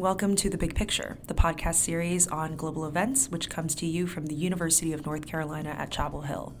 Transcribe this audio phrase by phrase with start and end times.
[0.00, 4.06] welcome to The Big Picture, the podcast series on global events, which comes to you
[4.06, 6.54] from the University of North Carolina at Chapel Hill.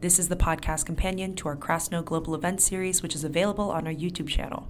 [0.00, 3.86] This is the podcast companion to our Krasno Global Events series, which is available on
[3.86, 4.66] our YouTube channel.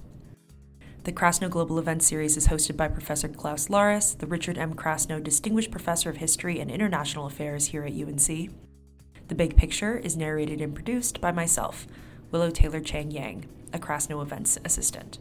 [1.05, 4.75] The Krasno Global Events series is hosted by Professor Klaus Larres, the Richard M.
[4.75, 8.51] Krasno Distinguished Professor of History and International Affairs here at UNC.
[9.29, 11.87] The Big Picture is narrated and produced by myself,
[12.33, 15.19] Willow Taylor Chang Yang, a Krasno Events assistant.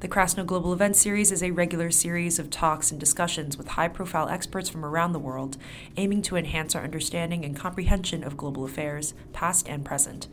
[0.00, 3.88] The Krasno Global Events Series is a regular series of talks and discussions with high
[3.88, 5.56] profile experts from around the world,
[5.96, 10.28] aiming to enhance our understanding and comprehension of global affairs, past and present.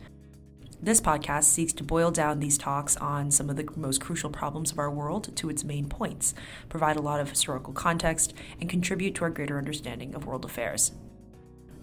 [0.82, 4.72] This podcast seeks to boil down these talks on some of the most crucial problems
[4.72, 6.34] of our world to its main points,
[6.68, 10.92] provide a lot of historical context, and contribute to our greater understanding of world affairs.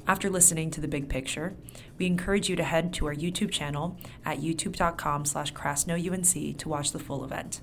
[0.05, 1.55] After listening to the big picture,
[1.97, 6.91] we encourage you to head to our YouTube channel at youtube.com slash krasnounc to watch
[6.91, 7.61] the full event.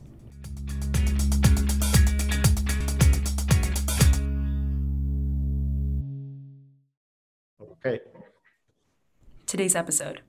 [7.86, 8.00] Okay.
[9.46, 10.22] Today's episode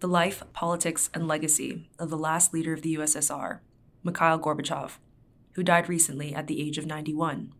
[0.00, 3.58] The Life, Politics, and Legacy of the Last Leader of the USSR,
[4.02, 4.92] Mikhail Gorbachev,
[5.52, 7.52] who died recently at the age of 91.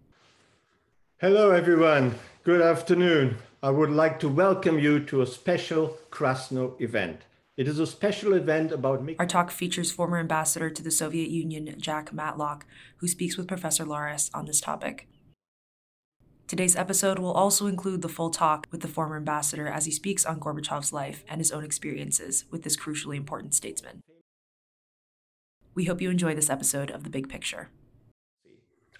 [1.19, 2.15] Hello, everyone.
[2.43, 3.37] Good afternoon.
[3.63, 7.26] I would like to welcome you to a special Krasno event.
[7.57, 9.17] It is a special event about me.
[9.19, 12.67] Our talk features former ambassador to the Soviet Union, Jack Matlock,
[12.99, 15.09] who speaks with Professor Larres on this topic.
[16.47, 20.27] Today's episode will also include the full talk with the former ambassador as he speaks
[20.27, 24.03] on Gorbachev's life and his own experiences with this crucially important statesman.
[25.75, 27.71] We hope you enjoy this episode of The Big Picture.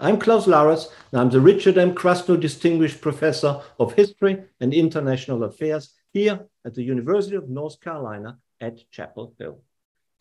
[0.01, 1.95] I'm Klaus Larres, and I'm the Richard M.
[1.95, 8.39] Krasno Distinguished Professor of History and International Affairs here at the University of North Carolina
[8.61, 9.61] at Chapel Hill.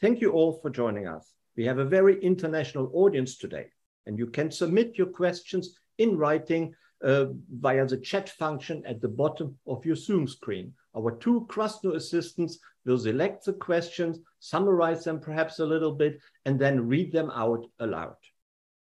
[0.02, 1.32] Thank you all for joining us.
[1.56, 3.68] We have a very international audience today,
[4.06, 7.26] and you can submit your questions in writing uh,
[7.60, 10.74] via the chat function at the bottom of your Zoom screen.
[10.98, 16.60] Our two Krasno assistants will select the questions, summarize them perhaps a little bit, and
[16.60, 18.16] then read them out aloud.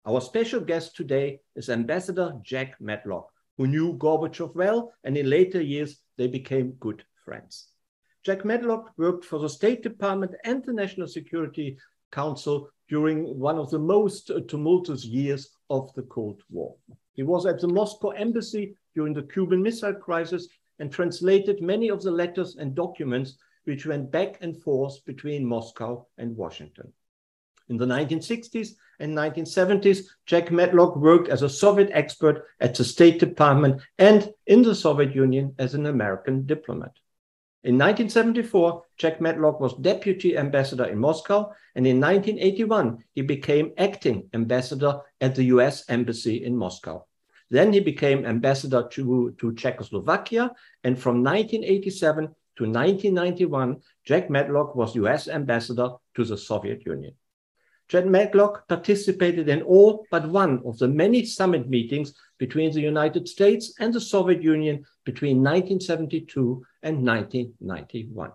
[0.06, 5.60] Our special guest today is Ambassador Jack Matlock, who knew Gorbachev well, and in later
[5.60, 7.68] years they became good friends.
[8.28, 11.78] Jack Matlock worked for the State Department and the National Security
[12.12, 16.76] Council during one of the most tumultuous years of the Cold War.
[17.14, 20.46] He was at the Moscow embassy during the Cuban Missile Crisis
[20.78, 26.06] and translated many of the letters and documents which went back and forth between Moscow
[26.18, 26.92] and Washington.
[27.70, 33.20] In the 1960s and 1970s, Jack Matlock worked as a Soviet expert at the State
[33.20, 36.92] Department and in the Soviet Union as an American diplomat.
[37.64, 44.28] In 1974, Jack Matlock was deputy ambassador in Moscow, and in 1981, he became acting
[44.32, 47.04] ambassador at the US Embassy in Moscow.
[47.50, 50.52] Then he became ambassador to, to Czechoslovakia,
[50.84, 52.26] and from 1987
[52.58, 57.14] to 1991, Jack Matlock was US ambassador to the Soviet Union.
[57.88, 63.26] Jack Matlock participated in all but one of the many summit meetings between the United
[63.26, 68.32] States and the Soviet Union between 1972 and 1991.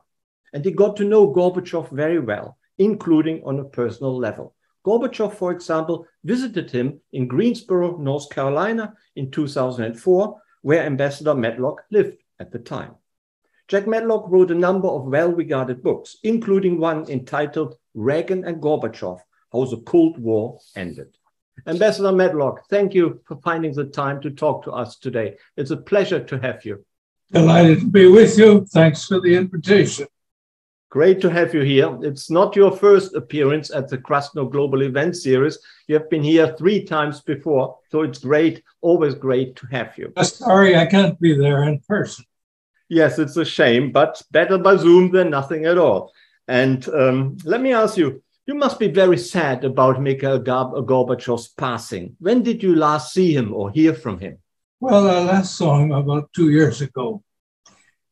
[0.54, 4.56] And he got to know Gorbachev very well, including on a personal level.
[4.86, 12.18] Gorbachev, for example, visited him in Greensboro, North Carolina in 2004, where Ambassador Matlock lived
[12.40, 12.96] at the time.
[13.70, 19.20] Jack Matlock wrote a number of well regarded books, including one entitled Reagan and Gorbachev
[19.52, 21.18] How the Cold War Ended.
[21.66, 25.38] Ambassador Matlock, thank you for finding the time to talk to us today.
[25.56, 26.84] It's a pleasure to have you.
[27.32, 28.66] Delighted to be with you.
[28.66, 30.08] Thanks for the invitation.
[30.90, 31.98] Great to have you here.
[32.04, 35.58] It's not your first appearance at the Krasno Global Event Series.
[35.88, 40.14] You have been here three times before, so it's great, always great to have you.
[40.22, 42.26] Sorry, I can't be there in person.
[42.90, 46.12] Yes, it's a shame, but better by Zoom than nothing at all.
[46.48, 52.16] And um, let me ask you, you must be very sad about Mikhail Gorbachev's passing.
[52.20, 54.38] When did you last see him or hear from him?
[54.86, 57.24] Well, I last saw him about two years ago.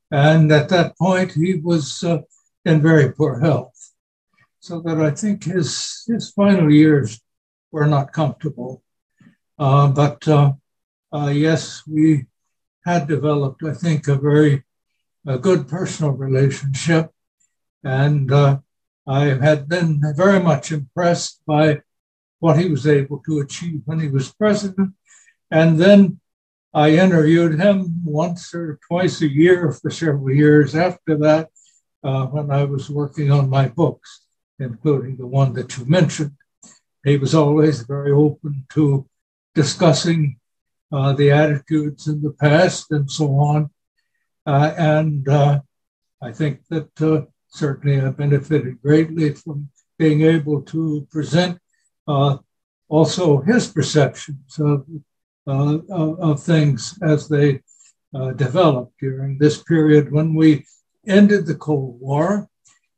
[0.10, 2.20] And at that point, he was uh,
[2.64, 3.74] in very poor health.
[4.62, 7.20] So that I think his, his final years
[7.74, 8.84] were not comfortable.
[9.60, 10.54] Uh, but uh,
[11.12, 12.28] uh, yes, we
[12.86, 14.64] had developed, I think, a very
[15.28, 17.12] a good personal relationship.
[17.84, 18.60] And uh,
[19.06, 21.82] I had been very much impressed by
[22.40, 24.94] what he was able to achieve when he was president.
[25.52, 26.21] And then
[26.74, 31.50] I interviewed him once or twice a year for several years after that
[32.04, 34.26] uh, when I was working on my books,
[34.58, 36.32] including the one that you mentioned.
[37.04, 39.06] he was always very open to
[39.54, 40.40] discussing
[40.92, 43.70] uh, the attitudes in the past and so on.
[44.46, 45.60] Uh, and uh,
[46.22, 51.60] I think that uh, certainly I benefited greatly from being able to present
[52.08, 52.38] uh,
[52.88, 54.86] also his perceptions of,
[55.52, 57.62] uh, of, of, things as they
[58.36, 60.66] developed during this period when we
[61.08, 62.48] ended the Cold War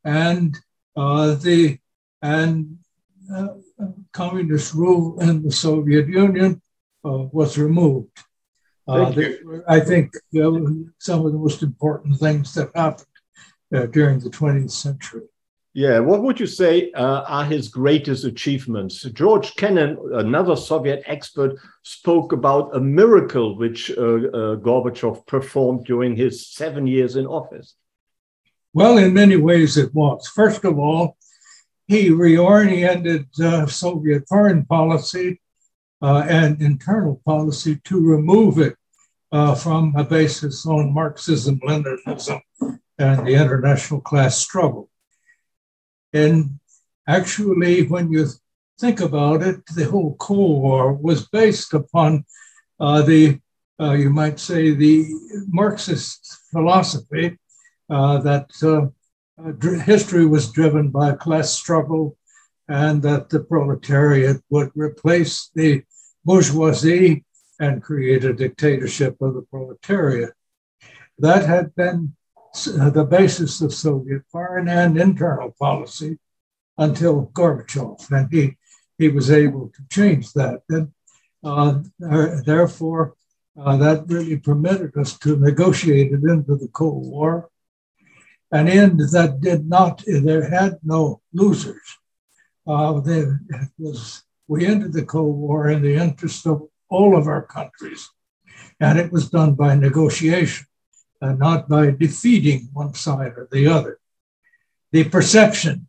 [0.04, 0.58] and
[0.94, 1.78] the
[2.22, 2.78] and
[4.12, 6.62] communist rule in the Soviet Union
[7.04, 8.16] uh, was removed.
[8.86, 9.12] Uh,
[9.68, 10.12] I think
[10.98, 13.06] some of the most important things that happened
[13.74, 15.28] uh, during the 20th century.
[15.76, 19.02] Yeah, what would you say uh, are his greatest achievements?
[19.02, 26.14] George Kennan, another Soviet expert, spoke about a miracle which uh, uh, Gorbachev performed during
[26.14, 27.74] his seven years in office.
[28.72, 30.28] Well, in many ways it was.
[30.28, 31.16] First of all,
[31.88, 35.40] he reoriented uh, Soviet foreign policy
[36.00, 38.76] uh, and internal policy to remove it
[39.32, 42.40] uh, from a basis on Marxism, Leninism,
[42.96, 44.88] and the international class struggle.
[46.14, 46.60] And
[47.08, 48.26] actually, when you
[48.80, 52.24] think about it, the whole Cold War was based upon
[52.78, 53.40] uh, the,
[53.80, 55.06] uh, you might say, the
[55.48, 57.36] Marxist philosophy
[57.90, 62.16] uh, that uh, history was driven by class struggle
[62.68, 65.82] and that the proletariat would replace the
[66.24, 67.24] bourgeoisie
[67.60, 70.32] and create a dictatorship of the proletariat.
[71.18, 72.23] That had been uh,
[72.54, 76.18] the basis of Soviet foreign and internal policy
[76.78, 78.56] until Gorbachev, and he,
[78.98, 80.62] he was able to change that.
[80.68, 80.92] And
[81.44, 81.82] uh,
[82.44, 83.14] therefore,
[83.60, 87.48] uh, that really permitted us to negotiate it into the Cold War
[88.50, 91.98] an end that did not, there had no losers.
[92.66, 93.40] Uh, there
[93.78, 98.08] was, we ended the Cold War in the interest of all of our countries,
[98.78, 100.66] and it was done by negotiation
[101.24, 103.98] and not by defeating one side or the other.
[104.92, 105.88] The perception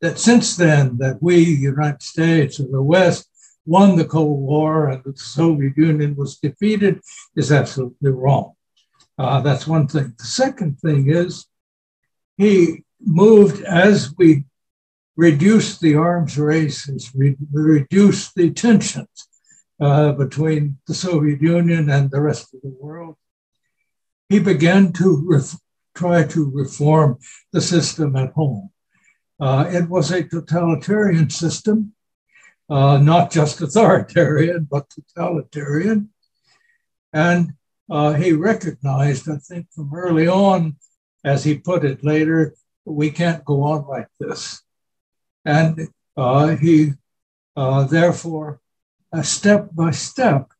[0.00, 3.28] that since then that we, the United States or the West,
[3.64, 7.00] won the Cold War and the Soviet Union was defeated
[7.36, 8.54] is absolutely wrong.
[9.16, 10.14] Uh, that's one thing.
[10.18, 11.46] The second thing is
[12.36, 14.44] he moved as we
[15.16, 19.28] reduced the arms races, we reduced the tensions
[19.80, 23.16] uh, between the Soviet Union and the rest of the world.
[24.30, 25.58] He began to ref-
[25.94, 27.18] try to reform
[27.52, 28.70] the system at home.
[29.40, 31.94] Uh, it was a totalitarian system,
[32.70, 36.10] uh, not just authoritarian, but totalitarian.
[37.12, 37.54] And
[37.90, 40.76] uh, he recognized, I think, from early on
[41.24, 42.54] as he put it later,
[42.84, 44.62] we can't go on like this.
[45.44, 46.92] And uh, he,
[47.56, 48.60] uh, therefore,
[49.12, 50.52] uh, step by step,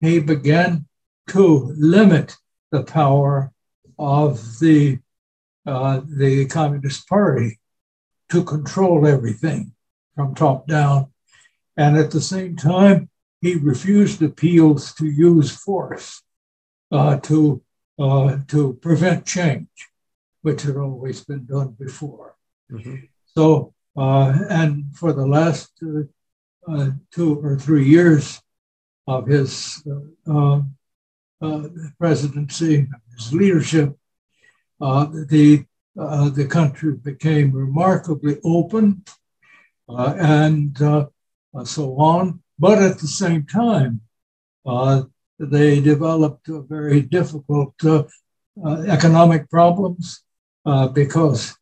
[0.00, 0.86] he began
[1.28, 2.36] to limit
[2.70, 3.52] the power
[3.98, 4.98] of the,
[5.66, 7.58] uh, the Communist Party
[8.30, 9.72] to control everything
[10.14, 11.12] from top down.
[11.76, 13.08] And at the same time,
[13.40, 16.22] he refused appeals to use force
[16.92, 17.62] uh, to
[17.98, 19.68] uh, to prevent change,
[20.42, 22.34] which had always been done before.
[22.72, 22.96] Mm-hmm.
[23.36, 26.02] So, uh, and for the last uh,
[26.70, 28.40] uh two or three years
[29.06, 29.82] of his
[30.26, 30.60] uh,
[31.40, 31.68] uh,
[31.98, 33.96] presidency, his leadership,
[34.78, 35.64] the
[35.96, 39.04] the country became remarkably open
[39.88, 40.78] and
[41.64, 42.40] so on.
[42.58, 44.00] But at the same time,
[45.40, 48.04] they developed very difficult uh,
[48.62, 50.22] uh, economic problems
[50.66, 51.56] uh, because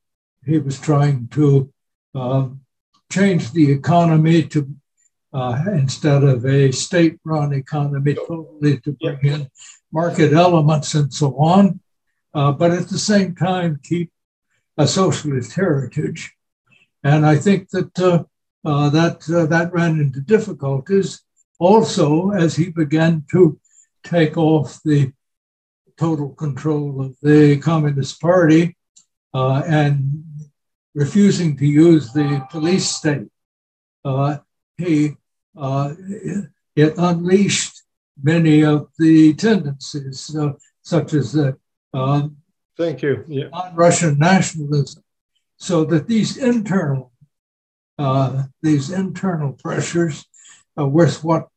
[0.45, 1.73] he was trying to
[3.11, 4.69] change the economy to
[5.33, 9.51] uh, instead of a state-run economy totally to bring in
[9.93, 11.81] market elements and so on,
[12.35, 14.11] uh, but at the same time keep
[14.77, 16.33] a socialist heritage.
[17.05, 17.99] And I think that
[18.65, 19.21] uh, that
[19.51, 21.23] that ran into difficulties
[21.59, 23.59] also as he began to
[24.05, 25.13] take off the
[25.99, 28.77] total control of the Communist Party
[29.35, 30.25] uh, and
[30.95, 33.29] refusing to use the police state.
[34.05, 34.39] Uh,
[34.79, 35.17] he
[35.57, 35.95] uh,
[36.77, 37.83] it unleashed
[38.23, 41.57] many of the tendencies, uh, such as the
[41.93, 42.37] um,
[42.77, 43.49] thank you yeah.
[43.53, 45.03] non-Russian nationalism,
[45.57, 47.13] so that these internal
[47.99, 50.25] uh, these internal pressures
[50.77, 51.49] were what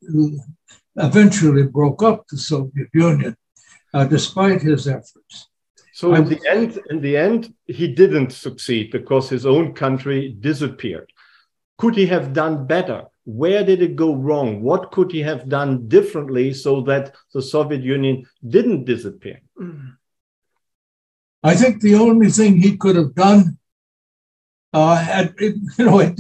[0.96, 3.38] eventually broke up the Soviet Union,
[3.94, 5.48] uh, despite his efforts.
[5.94, 11.12] So in the end, in the end, he didn't succeed because his own country disappeared.
[11.82, 13.08] could he have done better?
[13.24, 14.62] Where did it go wrong?
[14.62, 19.42] What could he have done differently so that the Soviet Union didn't disappear?
[21.44, 23.58] I think the only thing he could have done,
[24.74, 26.20] uh, had, it, you know, it,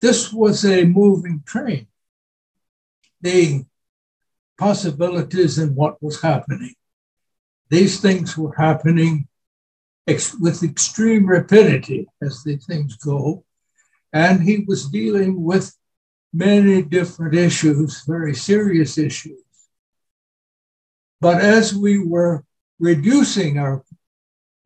[0.00, 1.86] this was a moving train.
[3.20, 3.64] The
[4.58, 6.74] possibilities in what was happening.
[7.68, 9.28] These things were happening
[10.06, 13.44] ex- with extreme rapidity as the things go.
[14.12, 15.72] And he was dealing with
[16.32, 19.40] many different issues, very serious issues.
[21.20, 22.44] But as we were
[22.78, 23.84] reducing our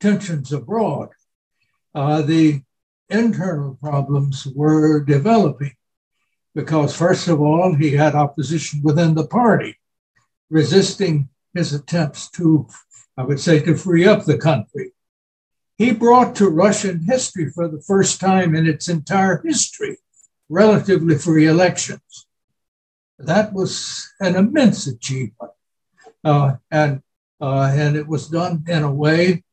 [0.00, 1.08] tensions abroad,
[1.94, 2.62] uh, the
[3.08, 5.74] internal problems were developing
[6.54, 9.76] because, first of all, he had opposition within the party,
[10.50, 12.68] resisting his attempts to,
[13.16, 14.92] I would say, to free up the country.
[15.76, 19.98] He brought to Russian history for the first time in its entire history
[20.48, 22.26] relatively free elections.
[23.18, 25.52] That was an immense achievement.
[26.24, 27.02] Uh, and,
[27.40, 29.44] uh, and it was done in a way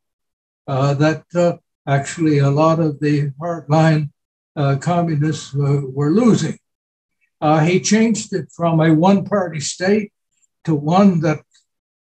[0.67, 1.57] uh, that uh,
[1.87, 4.09] actually a lot of the hardline
[4.55, 6.57] uh, communists were losing.
[7.63, 10.13] he changed it from a one party state
[10.63, 11.39] to one that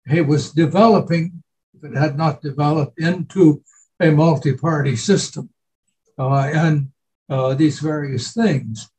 [0.07, 1.43] he was developing,
[1.75, 3.63] if it had not developed, into
[3.99, 5.49] a multi party system.
[6.17, 6.90] and
[7.31, 8.91] uh, these various things.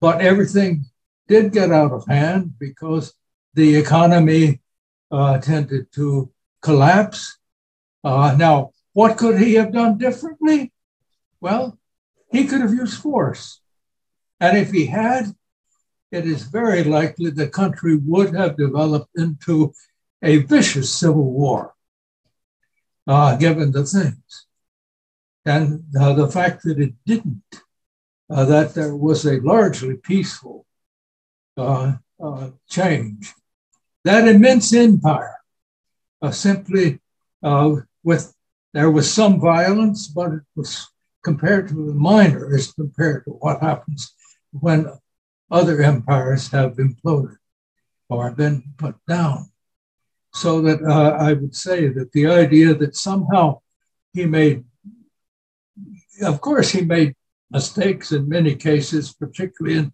[0.00, 0.86] But everything
[1.28, 3.14] did get out of hand because
[3.54, 4.60] the economy
[5.10, 7.38] uh, tended to collapse.
[8.02, 10.72] Uh, now, what could he have done differently?
[11.40, 11.78] Well,
[12.30, 13.60] he could have used force.
[14.40, 15.34] And if he had,
[16.10, 19.74] it is very likely the country would have developed into
[20.22, 21.74] a vicious civil war,
[23.06, 24.46] uh, given the things.
[25.44, 27.42] And uh, the fact that it didn't,
[28.28, 30.66] uh, that there was a largely peaceful
[31.56, 33.32] uh, uh change.
[34.04, 35.36] That immense empire
[36.22, 37.00] uh, simply
[37.42, 38.34] uh, with,
[38.72, 40.88] there was some violence, but it was
[41.24, 44.14] the minor as compared to what happens
[44.52, 44.86] when
[45.50, 47.36] other empires have imploded
[48.08, 49.50] or been put down.
[50.32, 53.60] So that I would say that the idea that somehow
[54.14, 54.64] he made
[56.22, 57.14] of course, he made
[57.50, 59.92] mistakes in many cases, particularly in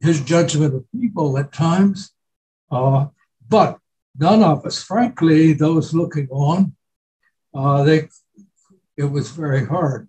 [0.00, 2.12] his judgment of people at times.
[2.70, 3.06] Uh,
[3.48, 3.78] but
[4.18, 6.74] none of us, frankly, those looking on,
[7.54, 8.08] uh, they,
[8.96, 10.08] it was very hard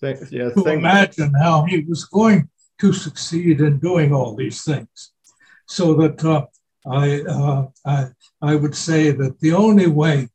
[0.00, 2.48] Thanks, yeah, to imagine how he was going
[2.80, 5.12] to succeed in doing all these things.
[5.66, 6.46] So that uh,
[6.84, 8.06] I, uh, I,
[8.40, 10.28] I would say that the only way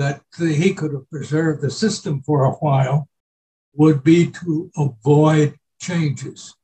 [0.00, 3.06] that he could have preserved the system for a while
[3.74, 6.54] would be to avoid changes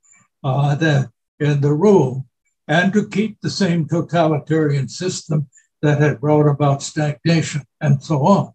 [0.42, 2.26] uh, that in the rule
[2.66, 5.48] and to keep the same totalitarian system
[5.82, 8.52] that had brought about stagnation and so on.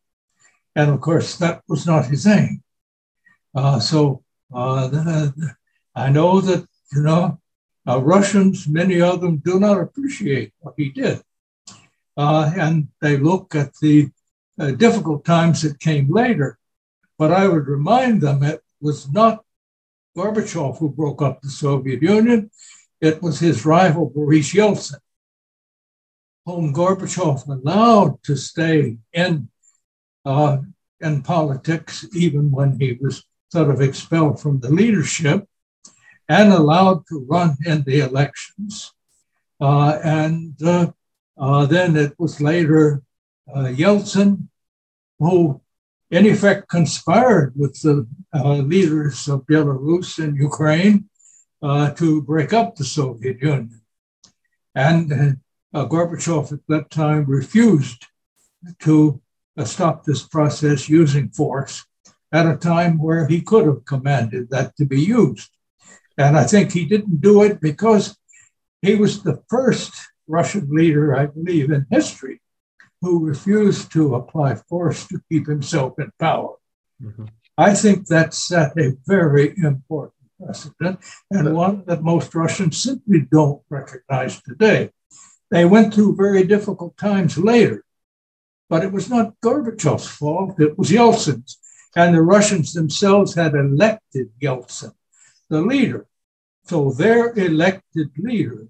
[0.76, 2.64] And of course, that was not his aim.
[3.54, 5.30] Uh, so uh,
[5.96, 7.40] I know that, you know,
[7.88, 11.22] uh, Russians, many of them do not appreciate what he did.
[12.18, 14.10] Uh, and they look at the
[14.62, 16.60] uh, difficult times that came later.
[17.18, 19.44] But I would remind them it was not
[20.16, 22.52] Gorbachev who broke up the Soviet Union,
[23.00, 25.00] it was his rival Boris Yeltsin,
[26.46, 29.50] whom Gorbachev allowed to stay in,
[30.26, 30.58] uh,
[31.00, 35.48] in politics even when he was sort of expelled from the leadership
[36.30, 38.94] and allowed to run in the elections.
[39.60, 40.92] Uh, and uh,
[41.38, 43.02] uh then it was later
[43.54, 44.48] uh, Yeltsin,
[45.22, 45.62] who
[46.10, 51.10] in effect conspired with the uh, leaders of Belarus and Ukraine
[51.62, 53.82] uh, to break up the Soviet Union.
[54.74, 55.38] And
[55.74, 58.08] uh, Gorbachev at that time refused
[58.80, 59.22] to
[59.58, 61.86] uh, stop this process using force
[62.34, 65.52] at a time where he could have commanded that to be used.
[66.18, 68.18] And I think he didn't do it because
[68.82, 69.94] he was the first
[70.28, 72.41] Russian leader, I believe, in history
[73.02, 76.56] who refused to apply force to keep himself in power.
[77.02, 77.26] Mm-hmm.
[77.58, 83.62] I think that set a very important precedent and one that most Russians simply don't
[83.70, 84.92] recognize today.
[85.50, 87.84] They went through very difficult times later,
[88.70, 91.58] but it was not Gorbachev's fault, it was Yeltsin's.
[91.94, 94.94] And the Russians themselves had elected Yeltsin,
[95.50, 96.08] the leader.
[96.64, 98.68] So their elected leader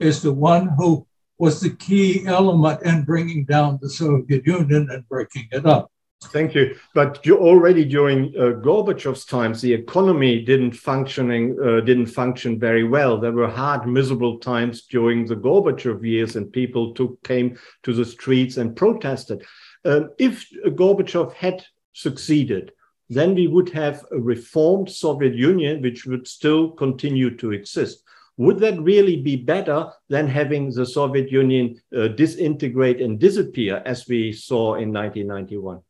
[0.00, 1.06] is the one who
[1.38, 5.90] was the key element in bringing down the Soviet Union and breaking it up.
[6.24, 6.76] Thank you.
[6.94, 12.82] But you already during uh, Gorbachev's times, the economy didn't functioning uh, didn't function very
[12.82, 13.18] well.
[13.18, 18.04] There were hard, miserable times during the Gorbachev years, and people took came to the
[18.04, 19.44] streets and protested.
[19.84, 22.72] Um, if Gorbachev had succeeded,
[23.08, 28.02] then we would have a reformed Soviet Union, which would still continue to exist.
[28.38, 34.06] Would that really be better than having the Soviet Union uh, disintegrate and disappear, as
[34.08, 35.80] we saw in 1991?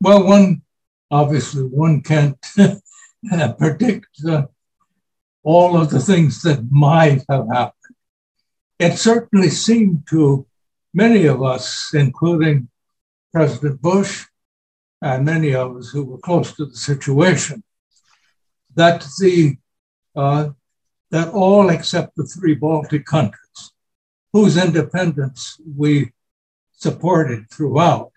[0.00, 0.62] Well, one
[1.10, 2.38] obviously one can't
[3.58, 4.46] predict uh,
[5.42, 7.74] all of the things that might have happened.
[8.78, 10.46] It certainly seemed to
[10.94, 12.68] many of us, including
[13.32, 14.24] President Bush
[15.02, 17.62] and many of us who were close to the situation,
[18.74, 19.56] that the
[20.16, 20.50] uh,
[21.10, 23.72] that all except the three Baltic countries,
[24.32, 26.12] whose independence we
[26.72, 28.12] supported throughout,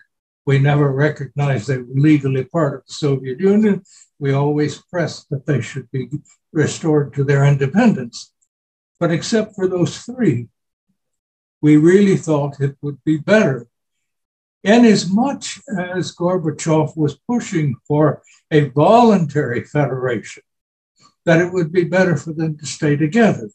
[0.46, 3.82] we never recognized they were legally part of the Soviet Union.
[4.18, 6.08] We always pressed that they should be
[6.52, 8.32] restored to their independence.
[9.00, 10.48] But except for those three,
[11.60, 13.66] we really thought it would be better.
[14.62, 20.42] And as much as Gorbachev was pushing for a voluntary federation,
[21.24, 23.50] that it would be better for them to stay together.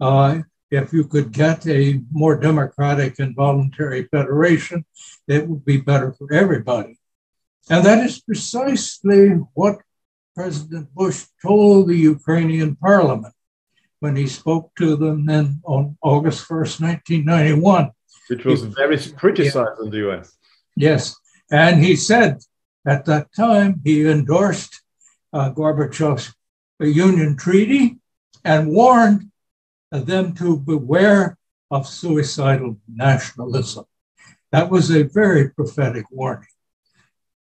[0.00, 0.40] Uh,
[0.70, 4.84] if you could get a more democratic and voluntary federation,
[5.26, 6.98] it would be better for everybody.
[7.70, 9.78] And that is precisely what
[10.34, 13.34] President Bush told the Ukrainian parliament
[14.00, 17.90] when he spoke to them then on August 1st, 1991.
[18.28, 20.36] Which was he, very criticized yeah, in the US.
[20.76, 21.16] Yes.
[21.50, 22.38] And he said
[22.86, 24.82] at that time he endorsed
[25.32, 26.34] uh, Gorbachev's
[26.80, 27.98] A union Treaty
[28.44, 29.30] and warned
[29.90, 31.36] them to beware
[31.70, 33.84] of suicidal nationalism.
[34.52, 36.48] That was a very prophetic warning.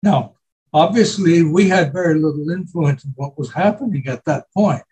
[0.04, 0.34] Now,
[0.74, 4.84] obviously, we had very little influence in what was happening at that point,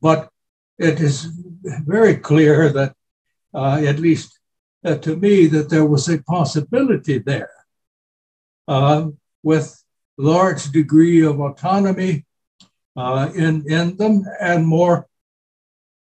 [0.00, 0.30] but
[0.78, 1.26] it is
[1.64, 2.94] very clear that,
[3.54, 4.38] uh, at least
[4.84, 7.52] uh, to me, that there was a possibility there
[8.66, 9.08] uh,
[9.42, 9.82] with
[10.16, 12.24] large degree of autonomy
[12.96, 15.06] uh, in, in them and more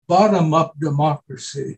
[0.08, 1.78] bottom up democracy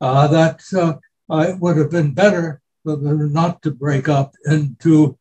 [0.00, 5.18] uh, that uh, it would have been better for them not to break up into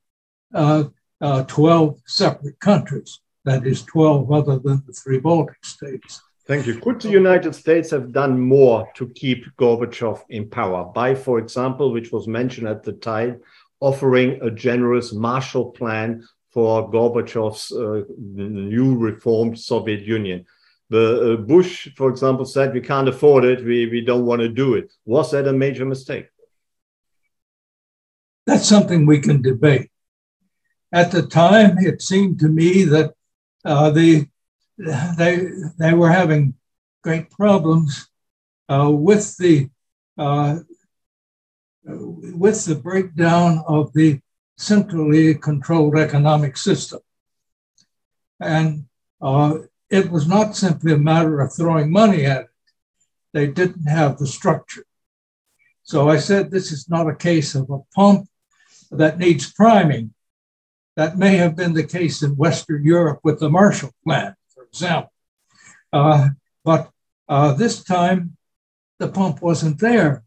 [0.54, 0.86] uh,
[1.22, 6.22] uh, 12 separate countries, that is, 12 other than the three Baltic states.
[6.48, 6.80] Thank you.
[6.80, 11.92] Could the United States have done more to keep Gorbachev in power by, for example,
[11.92, 13.42] which was mentioned at the time,
[13.82, 20.46] offering a generous Marshall Plan for Gorbachev's uh, new reformed Soviet Union?
[20.90, 23.64] The uh, Bush, for example, said we can't afford it.
[23.64, 24.92] We, we don't want to do it.
[25.06, 26.28] Was that a major mistake?
[28.48, 29.92] That's something we can debate.
[30.92, 33.14] At the time, it seemed to me that
[33.64, 34.28] uh, the,
[34.78, 36.56] they, they were having
[37.04, 38.08] great problems
[38.68, 39.70] uh, with the
[40.18, 40.60] uh,
[41.84, 44.20] with the breakdown of the
[44.60, 47.00] centrally controlled economic system.
[48.42, 48.86] And
[49.22, 52.50] uh, it was not simply a matter of throwing money at it.
[53.32, 54.86] They didn't have the structure.
[55.84, 58.28] So I said, this is not a case of a pump
[58.92, 60.14] that needs priming.
[60.98, 65.14] That may have been the case in Western Europe with the Marshall Plan, for example.
[65.94, 66.30] Uh,
[66.66, 66.92] but
[67.30, 68.36] uh, this time,
[69.00, 70.24] the pump wasn't there.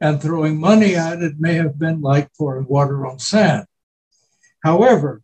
[0.00, 3.66] And throwing money at it may have been like pouring water on sand.
[4.62, 5.22] However,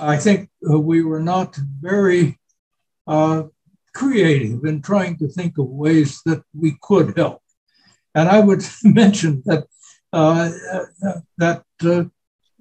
[0.00, 2.38] I think we were not very
[3.06, 3.44] uh,
[3.94, 7.42] creative in trying to think of ways that we could help.
[8.14, 9.66] And I would mention that
[10.12, 10.50] uh,
[11.36, 12.04] that uh,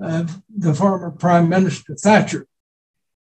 [0.04, 2.46] uh, the former Prime Minister Thatcher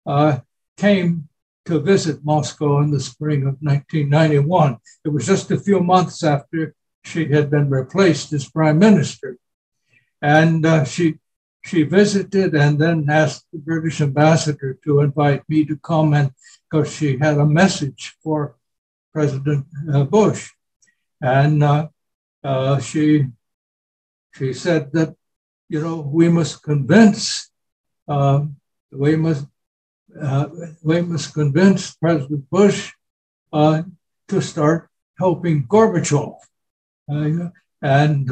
[0.05, 0.39] uh,
[0.77, 1.29] came
[1.65, 4.77] to visit Moscow in the spring of 1991.
[5.03, 9.37] It was just a few months after she had been replaced as prime minister.
[10.21, 11.19] And she
[11.65, 16.29] she visited and then asked the British ambassador to invite me to come and
[16.69, 18.55] because she had a message for
[19.11, 20.51] President uh, Bush.
[21.21, 21.87] And uh,
[22.43, 23.25] uh, she,
[24.35, 25.15] she said that,
[25.67, 27.49] you know, we must convince,
[28.07, 28.57] um,
[28.91, 29.47] we must,
[30.21, 30.47] uh,
[30.83, 32.91] we must convince President Bush
[33.51, 33.81] uh,
[34.27, 34.87] to start
[35.17, 36.35] helping Gorbachev.
[37.11, 37.49] Uh,
[37.81, 38.31] and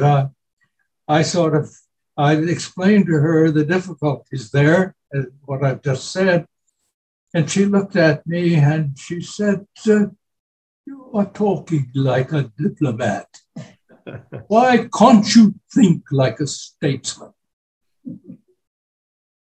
[1.08, 1.70] I sort of
[2.16, 4.94] I explained to her the difficulties there,
[5.44, 6.46] what I've just said.
[7.34, 13.26] And she looked at me and she said, You are talking like a diplomat.
[14.46, 17.32] Why can't you think like a statesman?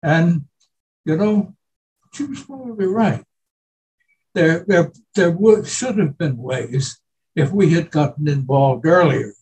[0.03, 0.45] And,
[1.05, 1.55] you know,
[2.13, 3.23] she was probably right.
[4.35, 6.99] There, there, there would, should have been ways
[7.35, 9.33] if we had gotten involved earlier.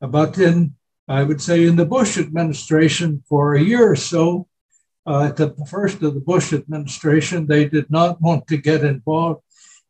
[0.00, 0.74] But in,
[1.08, 4.46] I would say, in the Bush administration for a year or so,
[5.06, 9.42] uh, at the first of the Bush administration, they did not want to get involved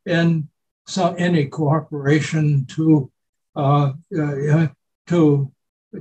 [0.06, 0.48] in
[0.86, 3.10] some, any cooperation to
[3.56, 4.68] uh, uh,
[5.08, 5.52] to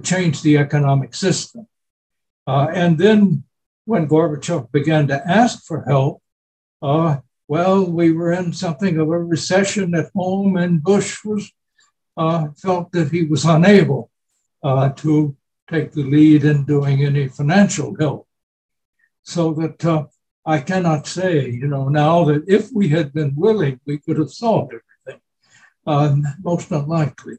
[0.04, 1.68] change the economic system.
[2.46, 3.44] Uh, and then
[3.86, 6.22] when Gorbachev began to ask for help,
[6.82, 11.52] uh, well, we were in something of a recession at home, and Bush was
[12.18, 14.10] uh, felt that he was unable
[14.64, 15.36] uh, to
[15.70, 18.28] take the lead in doing any financial help.
[19.24, 20.06] So that uh,
[20.46, 24.32] I cannot say, you know, now that if we had been willing, we could have
[24.32, 25.22] solved everything.
[25.86, 27.38] Um, most unlikely.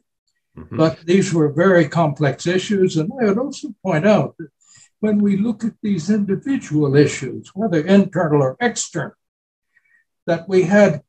[0.57, 0.77] Mm-hmm.
[0.77, 2.97] But these were very complex issues.
[2.97, 4.49] And I would also point out that
[4.99, 9.13] when we look at these individual issues, whether internal or external,
[10.29, 11.01] that we had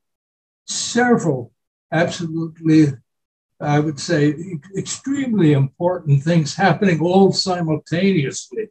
[0.66, 1.52] several
[1.92, 2.86] absolutely,
[3.60, 4.34] I would say,
[4.74, 8.68] extremely important things happening all simultaneously.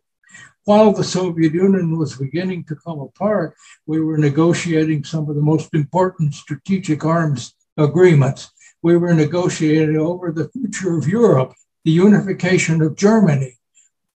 [0.65, 5.49] While the Soviet Union was beginning to come apart, we were negotiating some of the
[5.53, 8.49] most important strategic arms agreements
[8.81, 11.53] we were negotiating over the future of Europe,
[11.85, 13.53] the unification of Germany.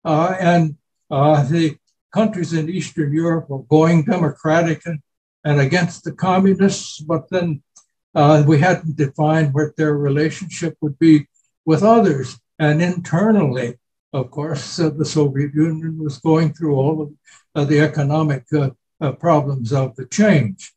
[0.04, 0.76] Uh, and
[1.10, 1.76] uh, the
[2.14, 5.00] countries in Eastern Europe were going democratic and,
[5.44, 7.62] and against the communists, but then
[8.14, 11.26] uh, we hadn't defined what their relationship would be
[11.64, 12.38] with others.
[12.59, 13.79] And internally,
[14.12, 17.12] of course, uh, the Soviet Union was going through all
[17.55, 20.72] of the economic uh, uh, problems of the change.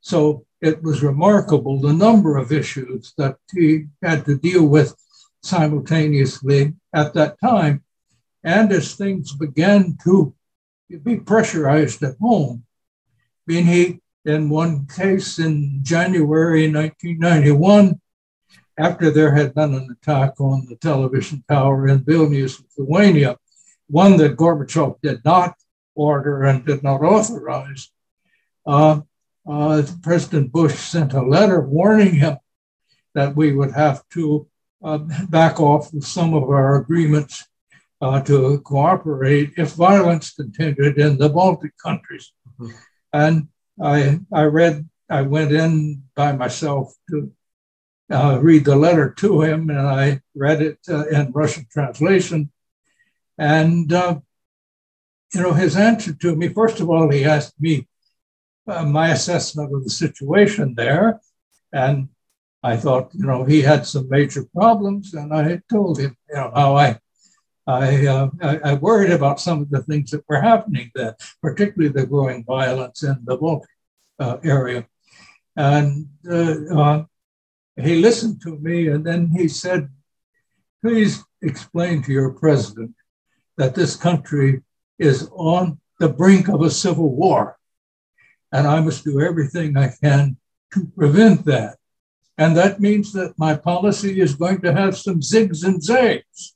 [0.00, 4.94] So it was remarkable the number of issues that he had to deal with
[5.42, 7.84] simultaneously at that time.
[8.44, 10.34] And as things began to
[11.02, 12.64] be pressurized at home,
[13.48, 18.00] He, in one case in January 1991,
[18.78, 23.36] after there had been an attack on the television tower in Vilnius, Lithuania,
[23.88, 25.54] one that Gorbachev did not
[25.94, 27.90] order and did not authorize,
[28.66, 29.00] uh,
[29.48, 32.36] uh, President Bush sent a letter warning him
[33.14, 34.46] that we would have to
[34.84, 37.46] uh, back off of some of our agreements
[38.00, 42.32] uh, to cooperate if violence continued in the Baltic countries.
[42.60, 42.76] Mm-hmm.
[43.12, 43.48] And
[43.82, 47.32] I, I read, I went in by myself to
[48.10, 52.50] uh, read the letter to him, and I read it uh, in Russian translation.
[53.36, 54.20] And, uh,
[55.34, 57.86] you know, his answer to me, first of all, he asked me
[58.66, 61.20] uh, my assessment of the situation there.
[61.72, 62.08] And
[62.62, 66.50] I thought, you know, he had some major problems, and I told him, you know,
[66.54, 66.98] how I,
[67.68, 71.92] I, uh, I, I, worried about some of the things that were happening there, particularly
[71.92, 73.68] the growing violence in the Baltic
[74.18, 74.86] uh, area.
[75.54, 77.04] And uh, uh,
[77.76, 79.90] he listened to me, and then he said,
[80.82, 82.94] "Please explain to your president
[83.58, 84.62] that this country
[84.98, 87.58] is on the brink of a civil war."
[88.52, 90.36] and I must do everything I can
[90.72, 91.76] to prevent that.
[92.36, 96.54] And that means that my policy is going to have some zigs and zags.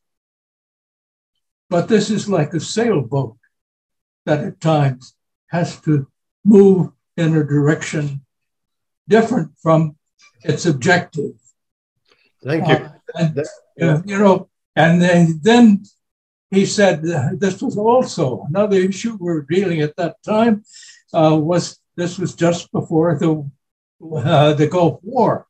[1.73, 3.39] But this is like a sailboat
[4.27, 5.15] that at times
[5.47, 6.07] has to
[6.45, 8.21] move in a direction
[9.09, 9.97] different from
[10.43, 11.33] its objective.
[12.45, 12.75] Thank you.
[12.75, 13.39] Uh, and,
[13.81, 15.85] uh, you know, and then, then
[16.51, 20.65] he said uh, this was also another issue we were dealing at that time
[21.15, 23.51] uh, was this was just before the,
[24.15, 25.47] uh, the Gulf War,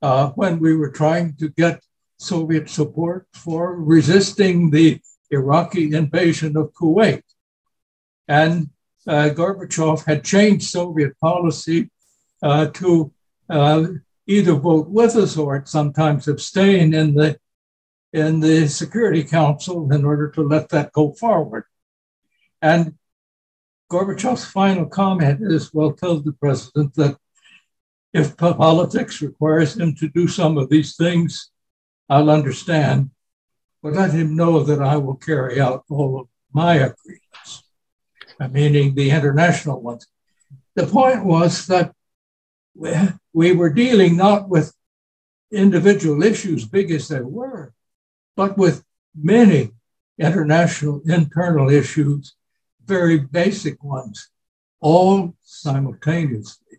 [0.00, 1.82] uh, when we were trying to get
[2.18, 7.22] Soviet support for resisting the Iraqi invasion of Kuwait.
[8.28, 8.70] And
[9.06, 11.90] uh, Gorbachev had changed Soviet policy
[12.42, 13.12] uh, to
[13.48, 13.86] uh,
[14.26, 17.38] either vote with us or sometimes abstain in the
[18.12, 21.64] in the Security Council in order to let that go forward.
[22.60, 22.94] And
[23.90, 27.16] Gorbachev's final comment is well, tell the president that
[28.12, 31.50] if politics requires him to do some of these things,
[32.08, 33.10] I'll understand,
[33.82, 37.64] but let him know that I will carry out all of my agreements,
[38.38, 40.06] uh, meaning the international ones.
[40.74, 41.92] The point was that
[43.32, 44.72] we were dealing not with
[45.50, 47.72] individual issues, big as they were,
[48.36, 49.70] but with many
[50.18, 52.34] international internal issues
[52.90, 54.28] very basic ones,
[54.80, 56.76] all simultaneously.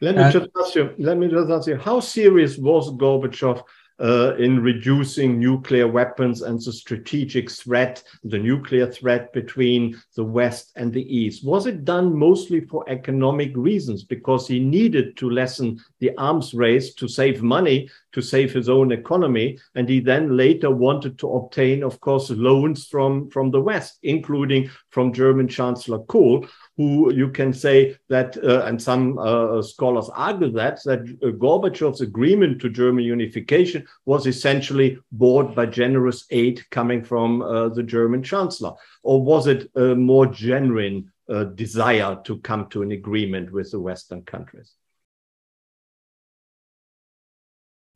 [0.00, 0.94] Let me and, just ask you.
[0.98, 1.76] Let me just ask you.
[1.76, 3.62] How serious was Gorbachev
[4.00, 10.72] uh, in reducing nuclear weapons and the strategic threat, the nuclear threat between the West
[10.76, 11.44] and the East?
[11.44, 16.94] Was it done mostly for economic reasons because he needed to lessen the arms race
[16.94, 19.58] to save money, to save his own economy?
[19.74, 24.70] And he then later wanted to obtain, of course, loans from, from the West, including
[24.90, 30.52] from German Chancellor Kohl, who you can say that, uh, and some uh, scholars argue
[30.52, 37.02] that, that uh, Gorbachev's agreement to German unification was essentially bought by generous aid coming
[37.02, 38.72] from uh, the German chancellor?
[39.02, 43.80] Or was it a more genuine uh, desire to come to an agreement with the
[43.80, 44.74] Western countries?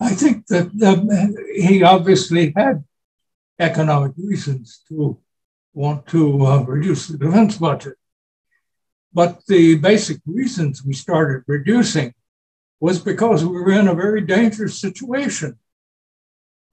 [0.02, 1.08] I think that um,
[1.54, 2.84] he obviously had
[3.58, 5.18] economic reasons to
[5.74, 7.94] want to uh, reduce the defense budget.
[9.12, 12.14] But the basic reasons we started reducing
[12.80, 15.58] was because we were in a very dangerous situation.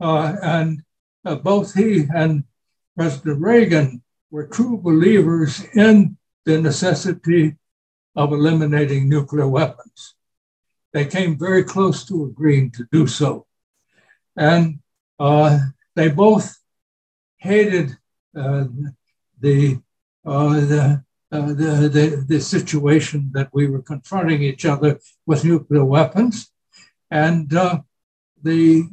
[0.01, 0.81] Uh, and
[1.23, 2.45] uh, both he and
[2.97, 7.55] President Reagan were true believers in the necessity
[8.15, 10.15] of eliminating nuclear weapons.
[10.93, 13.45] They came very close to agreeing to do so.
[14.35, 14.79] And
[15.19, 15.59] uh,
[15.95, 16.57] they both
[17.37, 17.97] hated
[18.35, 18.65] uh,
[19.39, 19.81] the,
[20.25, 25.85] uh, the uh, the, the, the situation that we were confronting each other with nuclear
[25.85, 26.51] weapons.
[27.11, 27.81] And uh,
[28.41, 28.89] the,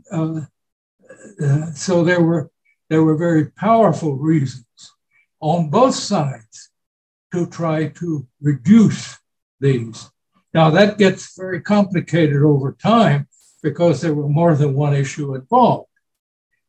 [1.75, 2.51] so there were,
[2.91, 4.67] there were very powerful reasons
[5.41, 6.71] on both sides
[7.33, 9.17] to try to reduce
[9.59, 10.11] these.
[10.57, 13.29] Now, that gets very complicated over time
[13.63, 15.91] because there were more than one issue involved.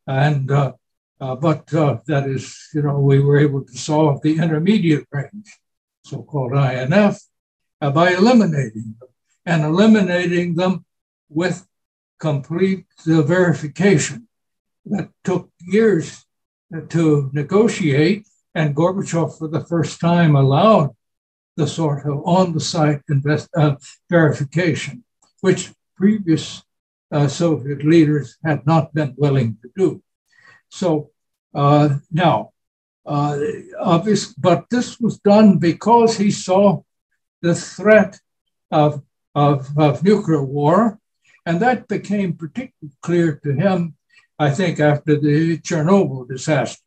[0.06, 0.74] And uh,
[1.22, 5.50] uh, but uh, that is, you know, we were able to solve the intermediate range,
[6.04, 7.18] so called INF,
[7.80, 9.10] uh, by eliminating them
[9.46, 10.84] and eliminating them
[11.30, 11.66] with
[12.20, 14.28] complete uh, verification.
[14.86, 16.26] That took years
[16.90, 20.90] to negotiate, and Gorbachev, for the first time, allowed
[21.58, 23.76] the sort of on the site invest, uh,
[24.10, 25.04] verification,
[25.42, 26.64] which previous
[27.28, 30.02] Soviet leaders had not been willing to do.
[30.70, 31.12] So
[31.54, 32.52] uh, now,
[33.06, 33.40] uh,
[33.80, 36.84] obvious, but this was done because he saw
[37.42, 38.20] the threat
[38.70, 39.02] of,
[39.34, 41.00] of, of nuclear war,
[41.46, 43.96] and that became particularly clear to him,
[44.38, 46.84] I think, after the Chernobyl disaster.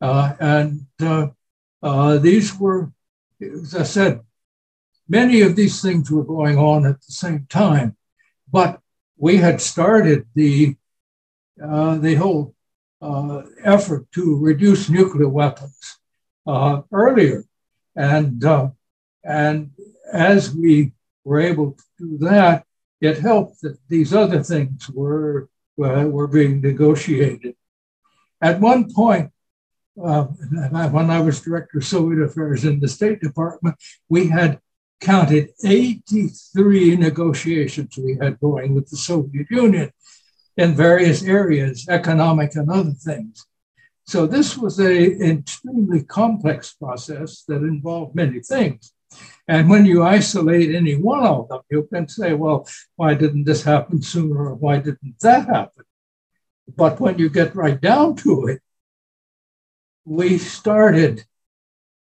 [0.00, 1.28] Uh, and uh,
[1.82, 2.90] uh, these were,
[3.40, 4.20] as I said,
[5.08, 7.96] many of these things were going on at the same time,
[8.50, 8.80] but
[9.16, 10.76] we had started the
[11.62, 12.54] uh, the whole
[13.00, 15.98] uh, effort to reduce nuclear weapons
[16.46, 17.44] uh, earlier.
[17.96, 18.68] And, uh,
[19.24, 19.70] and
[20.12, 20.92] as we
[21.24, 22.64] were able to do that,
[23.00, 27.54] it helped that these other things were, were being negotiated.
[28.40, 29.30] At one point,
[30.02, 33.76] uh, when I was director of Soviet affairs in the State Department,
[34.08, 34.60] we had
[35.00, 39.92] counted 83 negotiations we had going with the Soviet Union
[40.56, 43.46] in various areas, economic and other things.
[44.06, 48.92] So this was an extremely complex process that involved many things.
[49.46, 53.62] And when you isolate any one of them, you can say, well, why didn't this
[53.62, 55.84] happen sooner or why didn't that happen?
[56.76, 58.60] But when you get right down to it,
[60.08, 61.24] we started,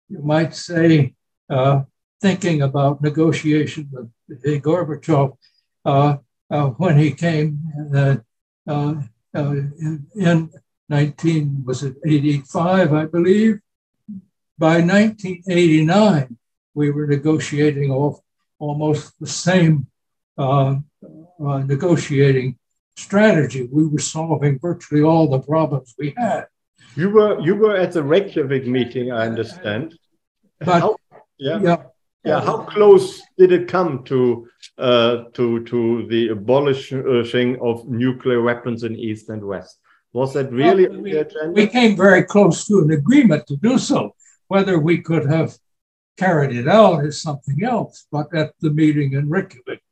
[0.08, 1.14] you might say,
[1.50, 1.82] uh,
[2.22, 5.38] thinking about negotiation with Gorbachev
[5.86, 6.18] uh,
[6.50, 7.60] uh, when he came
[7.94, 8.16] uh,
[8.68, 8.96] uh,
[9.36, 9.56] uh,
[10.16, 10.50] in
[10.90, 13.60] 19 was it 85, I believe.
[14.58, 16.38] By 1989,
[16.74, 18.22] we were negotiating off
[18.58, 19.88] almost the same
[21.40, 22.58] negotiating
[22.96, 23.68] strategy.
[23.72, 26.48] We were solving virtually all the problems we had.
[26.98, 29.96] You were you were at the Reykjavik meeting, I understand.
[30.60, 30.96] But How,
[31.38, 31.60] yeah.
[31.62, 31.84] yeah,
[32.24, 32.42] yeah.
[32.42, 38.96] How close did it come to uh, to to the abolishing of nuclear weapons in
[38.96, 39.78] East and West.
[40.14, 44.16] Was that really well, we, we came very close to an agreement to do so.
[44.48, 45.56] Whether we could have
[46.18, 48.08] carried it out is something else.
[48.12, 49.84] But at the meeting in Reykjavik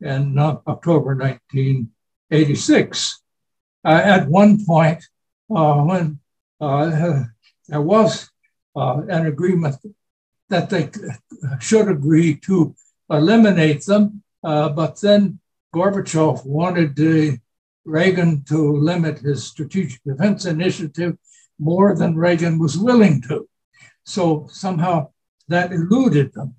[0.00, 3.20] in uh, October 1986,
[3.84, 5.04] uh, at one point
[5.54, 6.18] uh, when
[6.60, 8.30] there was
[8.74, 9.76] uh, an agreement
[10.48, 10.90] that they
[11.60, 12.74] should agree to
[13.10, 15.40] eliminate them uh, but then
[15.74, 17.36] Gorbachev wanted uh,
[17.84, 21.18] Reagan to limit his strategic defense initiative
[21.58, 23.48] more than Reagan was willing to.
[24.04, 25.10] So somehow
[25.48, 26.54] that eluded them.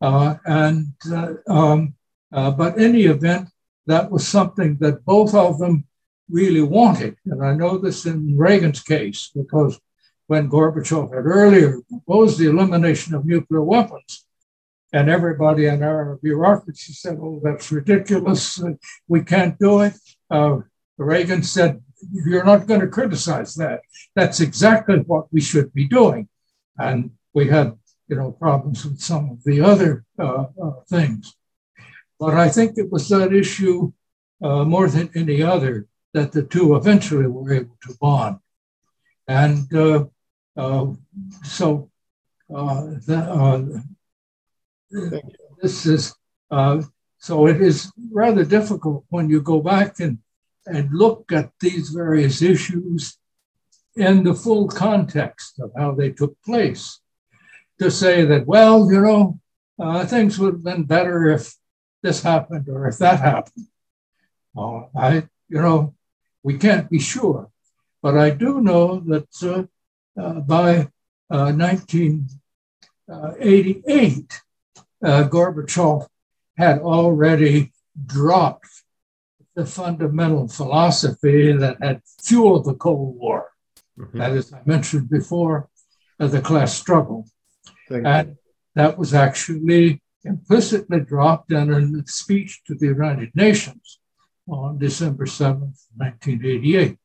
[0.00, 1.94] Uh, and uh, um,
[2.32, 3.48] uh, but any event,
[3.86, 5.84] that was something that both of them
[6.30, 7.16] really wanted.
[7.26, 9.80] And I know this in Reagan's case, because
[10.26, 14.26] when Gorbachev had earlier proposed the elimination of nuclear weapons,
[14.92, 18.60] and everybody in our bureaucracy said, oh, that's ridiculous.
[19.06, 19.94] We can't do it.
[20.28, 20.58] Uh,
[20.98, 21.80] Reagan said,
[22.12, 23.80] you're not going to criticize that.
[24.16, 26.28] That's exactly what we should be doing.
[26.78, 31.34] And we had, you know, problems with some of the other uh, uh, things.
[32.18, 33.92] But I think it was that issue
[34.42, 38.38] uh, more than any other that the two eventually were able to bond.
[39.28, 40.06] And uh,
[40.56, 40.86] uh,
[41.44, 41.90] so
[42.54, 43.82] uh, the,
[45.62, 46.14] this is
[47.22, 50.18] so it is rather difficult when you go back and
[50.66, 53.18] and look at these various issues
[53.96, 57.00] in the full context of how they took place.
[57.78, 59.40] To say that, well, you know,
[59.78, 61.54] uh, things would have been better if
[62.02, 63.66] this happened or if that happened.
[64.56, 65.94] Uh, I, you know,
[66.42, 67.48] we can't be sure.
[68.02, 69.64] But I do know that uh,
[70.20, 70.88] uh by
[71.28, 72.30] 1988,
[73.10, 76.08] uh, uh, Gorbachev
[76.56, 77.72] had already
[78.06, 78.68] dropped
[79.54, 83.50] the fundamental philosophy that had fueled the Cold War.
[83.98, 84.18] Mm-hmm.
[84.18, 85.68] That is, I mentioned before,
[86.18, 87.28] uh, the class struggle.
[87.88, 88.36] Thank and you.
[88.74, 93.99] that was actually implicitly dropped in a speech to the United Nations
[94.50, 96.98] on December 7th, 1988.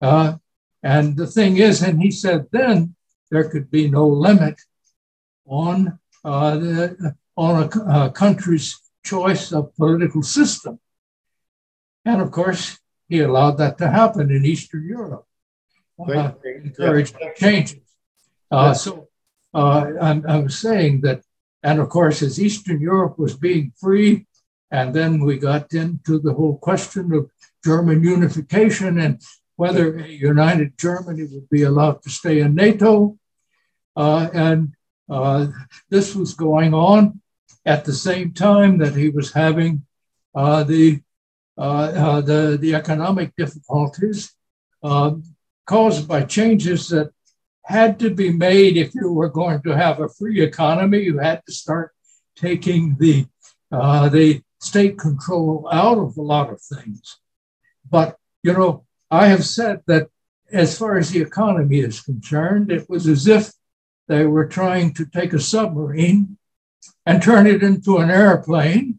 [0.00, 0.36] Uh,
[0.82, 2.94] and the thing is, and he said then
[3.30, 4.60] there could be no limit
[5.46, 10.78] on, uh, the, on a, a country's choice of political system.
[12.04, 12.78] And of course,
[13.08, 15.26] he allowed that to happen in Eastern Europe,
[15.98, 17.32] uh, encouraged yeah.
[17.34, 17.80] changes.
[18.50, 19.08] Uh, so
[19.54, 21.22] uh, I'm, I'm saying that,
[21.62, 24.26] and of course, as Eastern Europe was being free,
[24.70, 27.30] and then we got into the whole question of
[27.64, 29.20] German unification and
[29.56, 33.18] whether a united Germany would be allowed to stay in NATO.
[33.96, 34.74] Uh, and
[35.10, 35.48] uh,
[35.90, 37.20] this was going on
[37.66, 39.84] at the same time that he was having
[40.34, 41.00] uh, the
[41.58, 44.32] uh, uh, the, the economic difficulties
[44.84, 45.24] um,
[45.66, 47.10] caused by changes that
[47.64, 51.00] had to be made if you were going to have a free economy.
[51.00, 51.90] You had to start
[52.36, 53.26] taking the,
[53.72, 57.18] uh, the state control out of a lot of things.
[57.88, 60.08] But, you know, I have said that
[60.50, 63.52] as far as the economy is concerned, it was as if
[64.08, 66.38] they were trying to take a submarine
[67.04, 68.98] and turn it into an airplane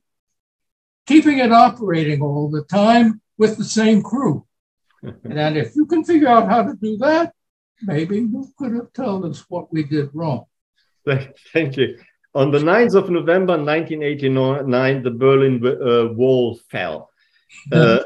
[1.10, 4.46] keeping it operating all the time with the same crew.
[5.02, 7.34] and if you can figure out how to do that,
[7.82, 10.46] maybe you could have told us what we did wrong.
[11.52, 11.98] Thank you.
[12.36, 17.10] On the 9th of November 1989, the Berlin uh, Wall fell.
[17.72, 18.00] Uh,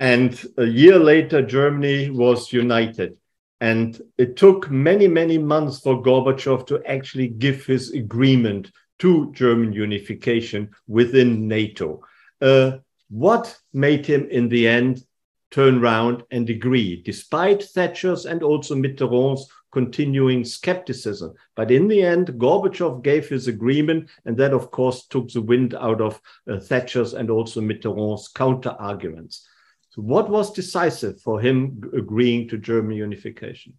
[0.00, 3.16] and a year later, Germany was united.
[3.60, 9.72] And it took many, many months for Gorbachev to actually give his agreement to German
[9.72, 12.02] unification within NATO
[12.40, 15.02] uh, what made him in the end
[15.50, 21.34] turn round and agree, despite Thatcher's and also Mitterrand's continuing skepticism.
[21.56, 25.74] But in the end, Gorbachev gave his agreement, and that, of course, took the wind
[25.74, 29.46] out of uh, Thatcher's and also Mitterrand's counter arguments.
[29.90, 33.74] So, what was decisive for him agreeing to German unification?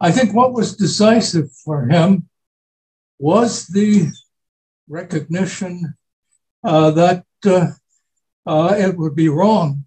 [0.00, 2.28] I think what was decisive for him
[3.18, 4.10] was the
[4.88, 5.94] recognition
[6.64, 7.72] uh, that uh,
[8.46, 9.84] uh, it would be wrong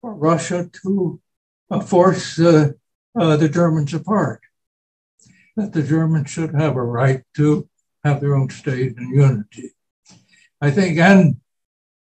[0.00, 1.20] for Russia to
[1.86, 2.76] force the
[3.16, 4.40] Germans apart,
[5.56, 7.68] that the Germans should have a right to
[8.04, 9.70] have their own state and unity.
[10.60, 11.36] I think, and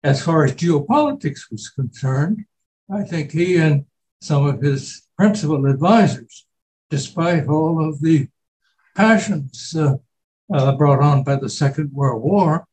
[0.04, 2.46] as far as geopolitics was concerned,
[2.92, 3.86] I think he and
[4.22, 6.46] some of his principal advisors,
[6.90, 8.28] despite all of the
[8.96, 9.96] passions uh,
[10.54, 12.68] uh, brought on by the Second World War,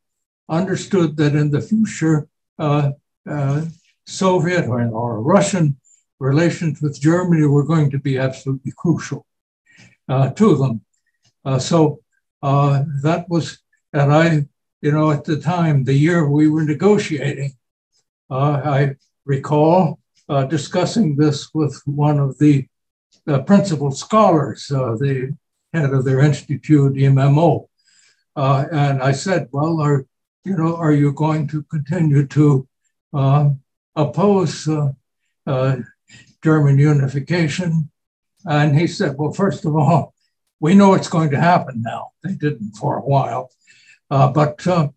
[0.49, 2.29] understood that in the future,
[2.59, 2.93] uh,
[3.29, 3.65] uh,
[4.07, 5.77] Soviet or, or, Russian
[6.23, 9.27] relations with Germany were going to be absolutely crucial
[10.09, 10.81] uh, to them.
[11.45, 12.01] Uh, so
[12.43, 13.59] uh, that was,
[13.93, 14.47] and I,
[14.81, 17.53] you know, at the time, the year we were negotiating,
[18.31, 19.99] uh, I recall
[20.49, 22.67] discussing this with one of the
[23.45, 25.37] principal scholars, the
[25.75, 27.67] head of their institute, IMEMO.
[28.37, 30.07] and I said, well, our
[30.45, 32.67] you know, are you going to continue to
[33.13, 33.51] uh,
[33.95, 34.91] oppose uh,
[35.47, 35.77] uh,
[36.43, 37.91] German unification?
[38.45, 40.15] And he said, well, first of all,
[40.61, 42.11] we know it's going to happen now.
[42.23, 43.51] They didn't for a while,
[44.11, 44.89] uh, but uh,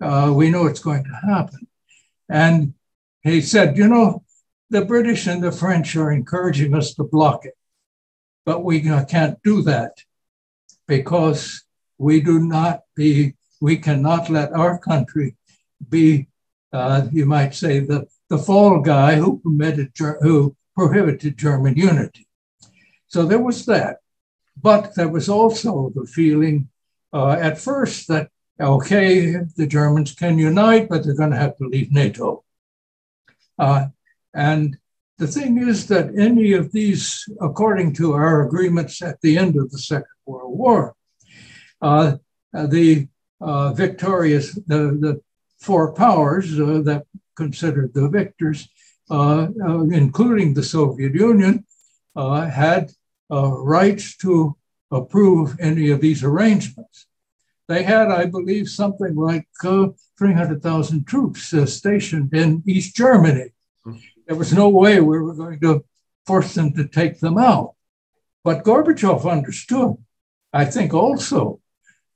[0.00, 1.66] uh, we know it's going to happen.
[2.28, 2.74] And
[3.22, 4.24] he said, you know,
[4.70, 7.54] the British and the French are encouraging us to block it,
[8.46, 9.98] but we can't do that
[10.86, 11.64] because
[11.98, 15.36] we do not be, we cannot let our country
[15.88, 16.28] be,
[16.72, 19.92] uh, you might say, the, the fall guy who permitted,
[20.22, 22.26] who prohibited German unity.
[23.06, 23.98] So there was that.
[24.56, 26.70] But there was also the feeling
[27.12, 31.68] uh, at first that, okay, the Germans can unite, but they're going to have to
[31.68, 32.44] leave NATO.
[33.58, 33.88] Uh,
[34.32, 34.78] and
[35.18, 39.70] the thing is that any of these, according to our agreements at the end of
[39.70, 40.94] the Second World War,
[41.82, 42.16] uh,
[42.54, 43.06] the
[43.42, 45.20] uh, victorious, the, the
[45.58, 47.04] four powers uh, that
[47.36, 48.68] considered the victors,
[49.10, 51.64] Uh, uh, including the Soviet Union,
[52.14, 52.92] uh, had
[53.28, 54.56] rights to
[54.92, 57.06] approve any of these arrangements.
[57.66, 63.50] They had, I believe, something like 300,000 troops stationed in East Germany.
[64.28, 65.84] There was no way we were going to
[66.24, 67.74] force them to take them out.
[68.44, 69.96] But Gorbachev understood,
[70.52, 71.60] I think also,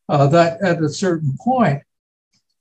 [0.09, 1.83] uh, that at a certain point,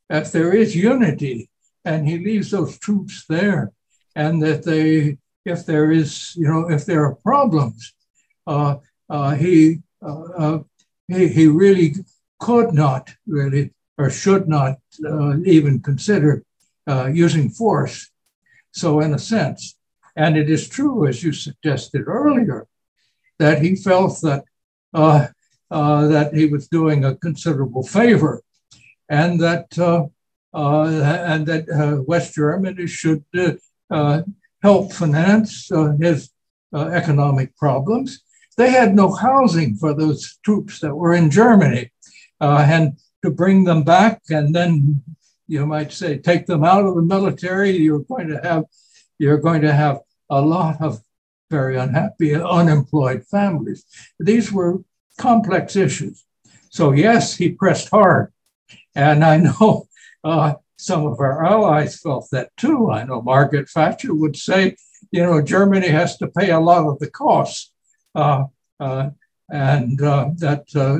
[0.09, 1.51] if there is unity
[1.85, 3.71] and he leaves those troops there,
[4.15, 7.93] and that they, if there is, you know, if there are problems,
[8.47, 8.77] uh,
[9.09, 10.59] uh, he, uh, uh,
[11.07, 11.95] he, he really
[12.39, 16.43] could not really or should not uh, even consider
[17.11, 18.09] using force.
[18.71, 19.77] So, in a sense,
[20.15, 22.67] and it is true, as you suggested earlier,
[23.37, 24.43] that he felt that
[25.73, 28.41] uh, that he was doing a considerable favor,
[29.09, 30.05] and that uh,
[30.53, 30.85] uh,
[31.25, 33.53] and that uh, West Germany should uh,
[33.89, 34.21] Uh,
[34.61, 36.29] help finance uh, his
[36.73, 38.21] uh, economic problems.
[38.57, 41.91] They had no housing for those troops that were in Germany,
[42.39, 45.01] and to bring them back and then
[45.47, 48.65] you might say take them out of the military, you're going to have
[49.19, 51.01] you're going to have a lot of
[51.49, 53.85] very unhappy, unemployed families.
[54.19, 54.79] These were
[55.17, 56.25] complex issues.
[56.71, 58.33] So, yes, he pressed hard.
[58.95, 59.87] And I know
[60.23, 62.91] uh, some of our allies felt that too.
[62.91, 64.75] I know Margaret Thatcher would say,
[65.11, 67.71] you know, Germany has to pay a lot of the costs.
[68.13, 68.45] Uh,
[68.79, 69.09] uh,
[69.49, 70.99] and uh, that uh,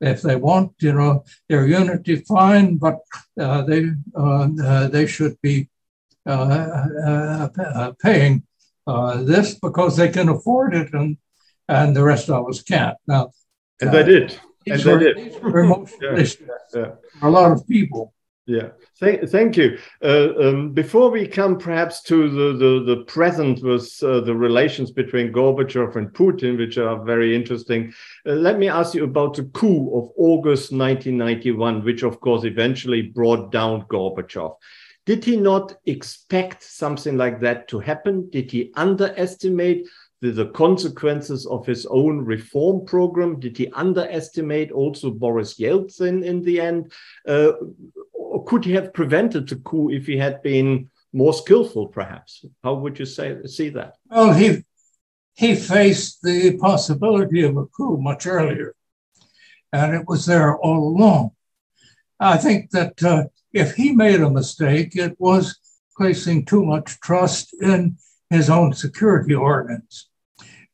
[0.00, 2.98] if they want, you know, their unity, fine, but
[3.38, 3.90] uh, they,
[4.88, 5.68] they should be
[8.02, 8.42] paying
[9.30, 11.18] this because they can afford it and,
[11.68, 12.96] and the rest of us can't.
[13.06, 13.30] Now,
[13.80, 14.40] and they did.
[14.66, 15.34] And they did.
[16.74, 16.92] yeah.
[17.22, 18.12] A lot of people.
[18.50, 19.78] Yeah, thank, thank you.
[20.02, 24.90] Uh, um, before we come perhaps to the, the, the present with uh, the relations
[24.90, 27.92] between Gorbachev and Putin, which are very interesting,
[28.26, 33.02] uh, let me ask you about the coup of August 1991, which of course eventually
[33.02, 34.56] brought down Gorbachev.
[35.06, 38.30] Did he not expect something like that to happen?
[38.30, 39.86] Did he underestimate
[40.20, 43.40] the, the consequences of his own reform program?
[43.40, 46.92] Did he underestimate also Boris Yeltsin in the end?
[47.26, 47.52] Uh,
[48.30, 52.44] or could he have prevented the coup if he had been more skillful, perhaps?
[52.62, 53.94] How would you say see that?
[54.08, 54.64] Well, he
[55.34, 58.74] he faced the possibility of a coup much earlier,
[59.72, 61.30] and it was there all along.
[62.20, 65.58] I think that uh, if he made a mistake, it was
[65.96, 67.96] placing too much trust in
[68.28, 70.08] his own security organs.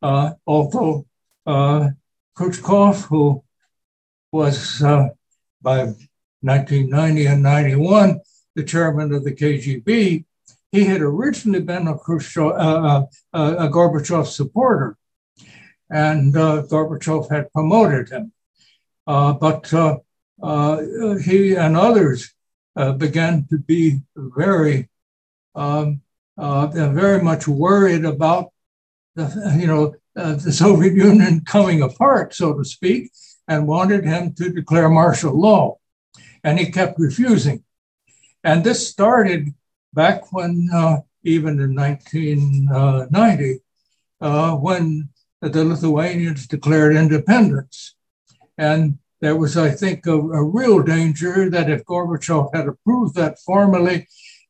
[0.03, 1.07] Uh, although
[1.47, 1.89] uh,
[2.37, 3.43] Kryuchkov, who
[4.31, 5.09] was uh,
[5.63, 5.95] by
[6.47, 8.21] 1990 and 91
[8.57, 10.25] the chairman of the KGB,
[10.73, 14.97] he had originally been a, Khrushchev, uh, uh, a Gorbachev supporter,
[15.91, 18.33] and uh, Gorbachev had promoted him.
[19.07, 19.69] but
[21.23, 22.35] he and others
[22.99, 24.89] began to be very,
[25.55, 26.01] um,
[26.37, 28.53] very much worried about
[29.15, 33.13] the, you know, uh, the Soviet Union coming apart, so to speak,
[33.49, 35.77] and wanted him to declare martial law.
[36.47, 37.65] And he kept refusing.
[38.45, 39.53] And this started
[39.93, 43.61] back when, uh, even in 1990,
[44.21, 45.09] uh, when
[45.41, 47.97] the Lithuanians declared independence.
[48.57, 53.41] And there was, I think, a, a real danger that if Gorbachev had approved that
[53.41, 54.07] formally,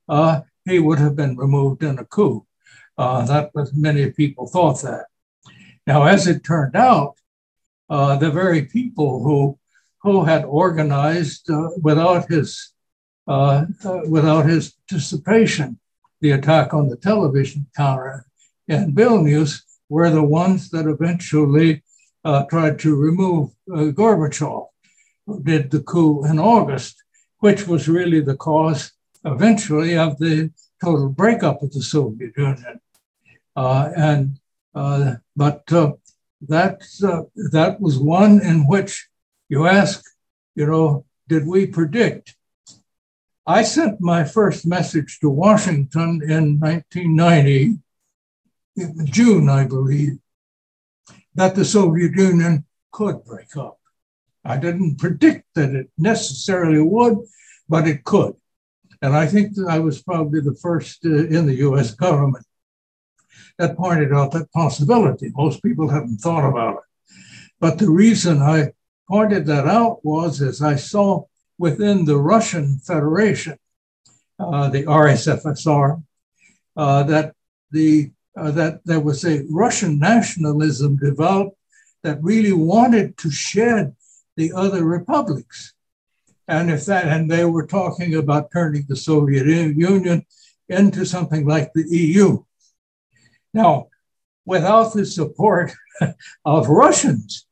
[0.07, 2.47] uh, he would have been removed in a coup.
[2.99, 5.07] Uh, that was many people thought that.
[5.87, 7.15] Now, as it turned out,
[7.89, 9.59] uh, the very people who
[10.07, 12.49] who had organized uh, without his
[13.27, 15.69] uh, uh, without his participation
[16.21, 18.25] the attack on the television counter
[18.69, 19.53] in Vilnius
[19.89, 21.83] were the ones that eventually
[22.25, 24.67] uh, tried to remove Gorbachev,
[25.27, 26.95] who did the coup in August,
[27.41, 28.93] which was really the cause
[29.25, 30.51] eventually of the
[30.83, 32.81] total breakup of the Soviet Union.
[33.57, 34.39] Uh, and
[34.75, 35.93] uh, but uh,
[36.55, 37.23] that uh,
[37.57, 39.09] that was one in which
[39.49, 40.03] you ask,
[40.55, 42.37] you know, did we predict?
[43.47, 47.79] I sent my first message to Washington in 1990,
[48.77, 50.19] in June, I believe,
[51.35, 53.79] that the Soviet Union could break up.
[54.45, 57.19] I didn't predict that it necessarily would,
[57.69, 58.35] but it could.
[59.03, 62.45] And I think that I was probably the first uh, in the US government
[63.59, 65.31] that pointed out that possibility.
[65.35, 67.15] Most people haven't thought about it.
[67.61, 68.73] But the reason I
[69.09, 71.25] pointed that out was as I saw
[71.59, 73.59] within the Russian Federation,
[74.39, 76.03] uh, the RSFSR,
[76.77, 77.35] uh, that
[77.71, 81.57] the uh, that there was a Russian nationalism developed
[82.03, 83.97] that really wanted to shed
[84.37, 85.73] the other republics.
[86.47, 90.27] And if that, and they were talking about turning the Soviet Union
[90.69, 92.45] into something like the EU.
[93.55, 93.89] Now,
[94.45, 95.73] without the support
[96.45, 97.47] of Russians,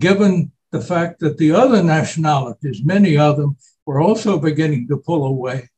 [0.00, 5.26] given the fact that the other nationalities, many of them, were also beginning to pull
[5.26, 5.68] away,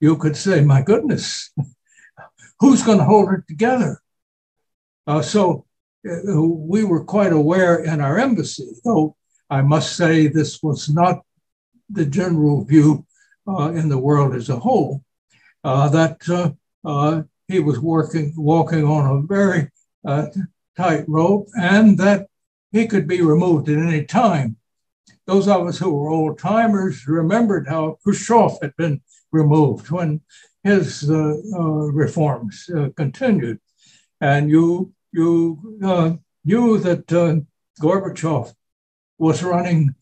[0.00, 1.50] you could say, my goodness,
[2.60, 4.00] who's going to hold it together?
[5.06, 5.64] Uh, so
[6.08, 9.16] uh, we were quite aware in our embassy, though
[9.48, 11.22] I must say this was not
[11.88, 13.06] the general view
[13.48, 15.02] uh, in the world as a whole,
[15.62, 16.50] uh, that uh,
[16.84, 19.70] uh, he was working, walking on a very
[20.76, 22.28] tight rope and that
[22.72, 24.56] he could be removed at any time.
[25.26, 29.00] Those of us who were old timers remembered how Khrushchev had been
[29.32, 30.20] removed when
[30.62, 33.58] his reforms continued.
[34.20, 35.58] And you, you
[36.44, 37.06] knew that
[37.80, 38.54] Gorbachev
[39.18, 39.94] was running,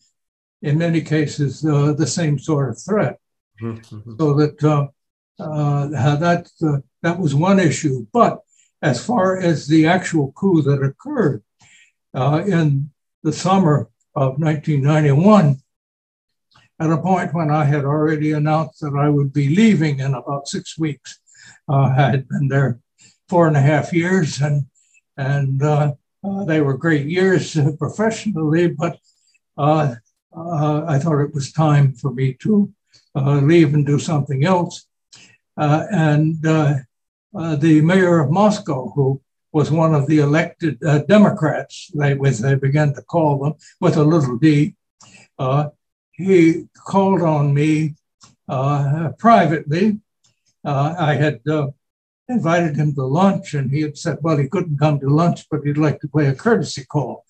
[0.63, 3.19] in many cases, uh, the same sort of threat.
[3.61, 4.17] Mm-hmm.
[4.19, 4.87] So that uh,
[5.43, 8.07] uh, that uh, that was one issue.
[8.13, 8.41] But
[8.83, 11.54] as far as the actual coup that occurred uh,
[12.15, 12.91] in
[13.23, 15.59] the summer of 1991,
[16.81, 20.49] at a point when I had already announced that I would be leaving in about
[20.49, 21.21] six weeks,
[21.69, 22.81] uh, I had been there
[23.29, 24.67] four and a half years, and
[25.17, 25.93] and uh,
[26.47, 28.99] they were great years professionally, but
[29.57, 29.95] uh,
[30.37, 32.73] uh, I thought it was time for me to
[33.15, 34.87] uh, leave and do something else.
[35.57, 39.21] Uh, and the mayor of Moscow, who
[39.55, 40.75] was one of the elected
[41.09, 44.75] Democrats, they, they began to call them with a little d,
[46.13, 47.95] he called on me
[49.27, 49.87] privately.
[50.65, 51.41] I had
[52.29, 55.63] invited him to lunch, and he had said, well, he couldn't come to lunch, but
[55.65, 57.25] he'd like to play a courtesy call.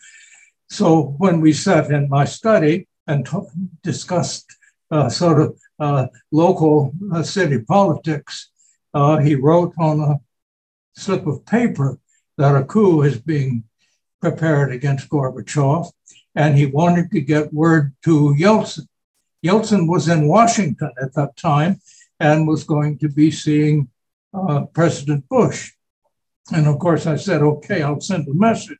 [0.70, 3.38] So when we sat in my study and t-
[3.82, 4.46] discussed
[4.90, 8.50] uh, sort of uh, local uh, city politics,
[8.94, 10.20] uh, he wrote on a
[10.96, 11.98] slip of paper
[12.38, 13.64] that a coup is being
[14.20, 15.90] prepared against Gorbachev,
[16.34, 18.86] and he wanted to get word to Yeltsin.
[19.44, 21.80] Yeltsin was in Washington at that time
[22.18, 23.88] and was going to be seeing
[24.32, 25.72] uh, President Bush.
[26.52, 28.78] And of course, I said, okay, I'll send a message.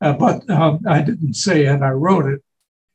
[0.00, 2.42] Uh, but um, I didn't say it, I wrote it.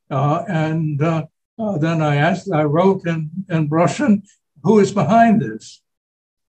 [0.10, 1.26] Uh, and uh,
[1.60, 4.24] uh, then I asked, I wrote in, in Russian,
[4.64, 5.82] who is behind this?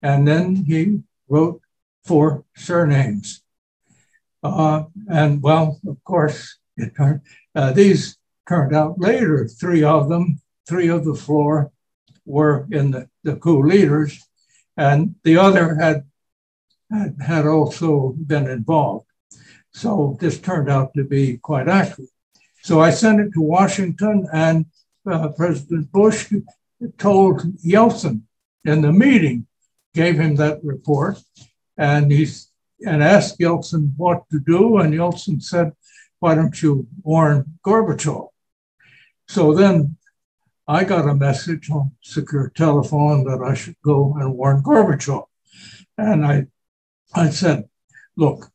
[0.02, 1.60] And then he wrote
[2.06, 3.42] four surnames.
[4.42, 7.20] Uh, and well, of course, it turned,
[7.74, 11.72] these turned out later, three of them, three of the four
[12.24, 14.20] were in the, the coup leaders
[14.76, 16.04] and the other had,
[16.90, 19.06] had, had also been involved.
[19.72, 22.10] So this turned out to be quite accurate.
[22.62, 24.66] So I sent it to Washington, and
[25.08, 26.32] uh, President Bush
[26.98, 28.22] told Yeltsin
[28.64, 29.46] in the meeting,
[29.94, 31.18] gave him that report,
[31.76, 32.28] and he
[32.86, 35.72] and asked Yeltsin what to do, and Yeltsin said,
[36.18, 38.28] "Why don't you warn Gorbachev?"
[39.28, 39.96] So then
[40.68, 45.26] I got a message on secure telephone that I should go and warn Gorbachev.
[45.96, 46.46] And I,
[47.14, 47.68] I said,
[48.16, 48.50] look,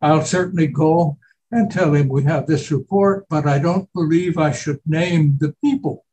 [0.00, 1.18] I'll certainly go
[1.50, 5.54] and tell him we have this report, but I don't believe I should name the
[5.62, 6.06] people.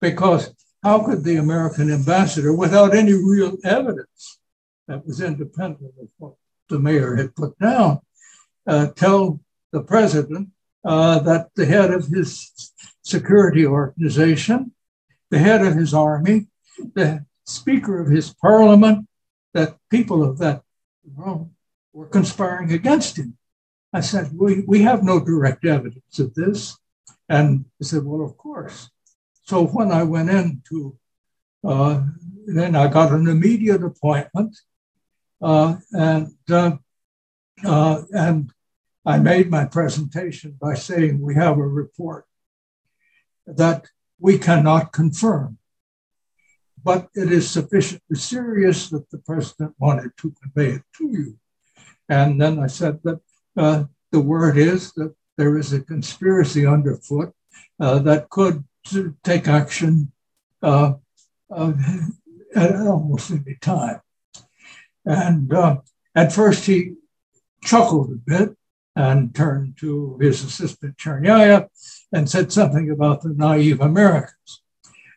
[0.00, 0.54] Because
[0.84, 4.38] how could the American ambassador, without any real evidence
[4.88, 6.34] that was independent of what
[6.68, 8.00] the mayor had put down,
[8.66, 9.40] uh, tell
[9.72, 10.48] the president
[10.84, 12.72] uh, that the head of his
[13.02, 14.72] security organization,
[15.30, 16.46] the head of his army,
[16.94, 19.06] the speaker of his parliament,
[19.52, 20.62] that people of that
[21.16, 21.50] Rome
[21.92, 23.36] were conspiring against him.
[23.92, 26.76] I said, we, we have no direct evidence of this.
[27.28, 28.90] And he said, well, of course.
[29.44, 30.98] So when I went in to
[31.64, 32.02] uh,
[32.46, 34.56] then I got an immediate appointment,
[35.44, 36.76] and uh,
[37.64, 38.50] uh, and
[39.06, 42.26] I made my presentation by saying we have a report
[43.46, 43.86] that
[44.18, 45.58] we cannot confirm,
[46.82, 51.38] but it is sufficiently serious that the president wanted to convey it to you.
[52.08, 53.20] And then I said that
[53.56, 57.34] uh, the word is that there is a conspiracy underfoot
[57.80, 58.64] uh, that could
[59.22, 60.12] take action
[60.62, 60.94] uh,
[61.50, 61.72] uh,
[62.54, 64.00] at almost any time.
[65.04, 65.78] And uh,
[66.14, 66.94] at first he
[67.62, 68.56] chuckled a bit
[68.96, 71.68] and turned to his assistant Chernyaev
[72.12, 74.62] and said something about the naive Americans.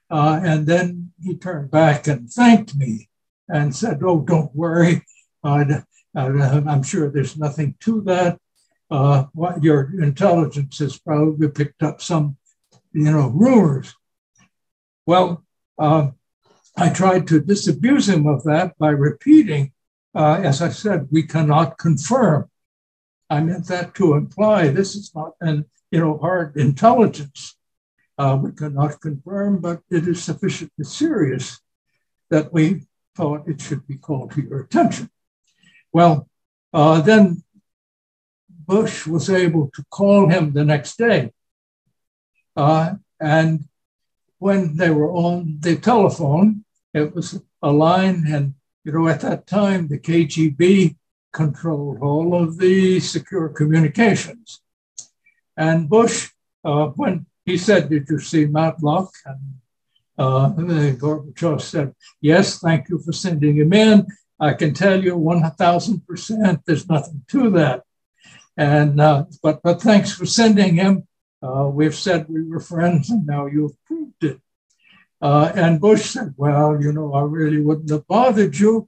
[0.10, 3.10] Uh, and then he turned back and thanked me
[3.50, 5.04] and said, Oh, don't worry.
[5.44, 8.40] I'm sure there's nothing to that.
[8.90, 12.38] Uh, what your intelligence has probably picked up some,
[12.94, 13.94] you know, rumors.
[15.06, 15.44] Well,
[15.78, 16.12] uh,
[16.76, 19.74] I tried to disabuse him of that by repeating,
[20.18, 22.50] uh, as I said, we cannot confirm.
[23.30, 27.56] I meant that to imply this is not an, you know, hard intelligence.
[28.18, 31.62] Uh, we cannot confirm, but it is sufficiently serious
[32.32, 35.12] that we thought it should be called to your attention.
[35.94, 36.28] Well,
[36.74, 37.44] uh, then
[38.50, 41.32] Bush was able to call him the next day.
[42.56, 43.66] Uh, and
[44.40, 48.56] when they were on the telephone, it was a line, and
[48.88, 50.96] you know, at that time, the KGB
[51.34, 54.62] controlled all of the secure communications.
[55.58, 56.30] And Bush,
[56.64, 59.12] uh, when he said, Did you see Matlock?
[59.26, 59.60] And
[60.18, 60.54] uh,
[61.02, 64.08] Gorbachev said, Yes, thank you for sending him in.
[64.40, 67.84] I can tell you 1000% there's nothing to that.
[68.56, 71.06] And uh, but but thanks for sending him.
[71.44, 74.40] Uh, we've said we were friends, and now you've proved it.
[75.22, 78.88] Uh, and Bush said, "Well, you know, I really wouldn't have bothered you,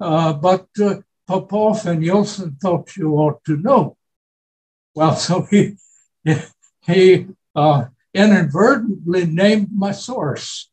[0.00, 3.96] uh, but uh, Popov and Yeltsin thought you ought to know."
[4.94, 5.76] Well, so he
[6.86, 10.70] he uh, inadvertently named my source.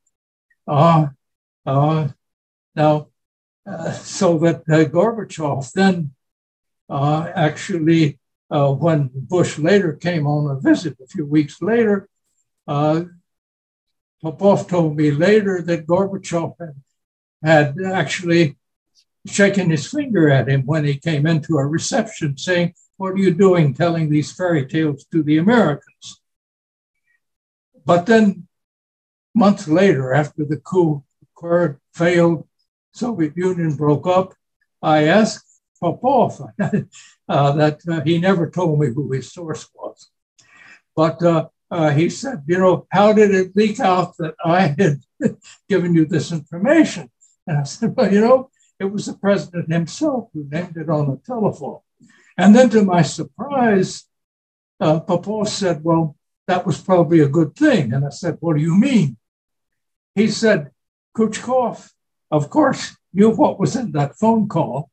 [2.76, 3.08] now,
[4.02, 6.12] so that Gorbachev then
[6.90, 12.08] actually uh, when Bush later came on a visit a few weeks later,
[12.68, 13.04] uh,
[14.26, 16.76] Popov told me later that Gorbachev had,
[17.44, 18.58] had actually
[19.28, 23.36] shaken his finger at him when he came into a reception saying, What are you
[23.36, 26.22] doing telling these fairy tales to the Americans?
[27.86, 28.48] But then,
[29.36, 32.48] months later, after the coup occurred, failed,
[32.94, 34.34] Soviet Union broke up,
[34.82, 36.42] I asked Popov
[37.30, 40.10] uh, that uh, he never told me who his source was.
[40.96, 45.02] But uh, uh, he said, you know, how did it leak out that I had
[45.70, 47.10] given you this information?
[47.48, 48.50] And I said, well, you know,
[48.80, 51.80] it was the president himself who named it on the telephone.
[52.38, 54.06] And then to my surprise,
[54.80, 55.00] uh,
[55.46, 56.16] said, well,
[56.48, 57.94] that was probably a good thing.
[57.94, 59.18] And I said, what do you mean?
[60.14, 60.72] He said,
[61.18, 61.92] Kryuchkov,
[62.30, 64.92] of course, knew what was in that phone call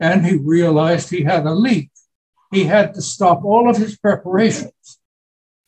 [0.00, 1.90] and he realized he had a leak.
[2.52, 5.00] He had to stop all of his preparations,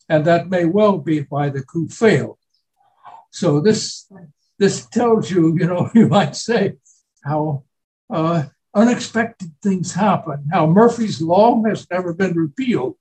[0.09, 2.39] and that may well be why the coup failed.
[3.31, 4.11] So this
[4.59, 6.75] this tells you, you know, you might say
[7.25, 7.65] how
[8.11, 8.45] uh,
[8.75, 10.49] unexpected things happen.
[10.53, 12.97] How Murphy's law has never been repealed,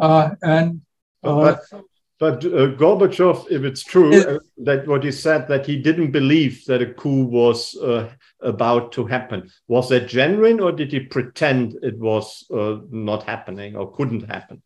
[0.00, 0.82] uh, and
[1.22, 1.84] uh, but,
[2.18, 6.12] but uh, Gorbachev, if it's true it, uh, that what he said that he didn't
[6.12, 8.10] believe that a coup was uh,
[8.40, 13.76] about to happen, was that genuine or did he pretend it was uh, not happening
[13.76, 14.62] or couldn't happen?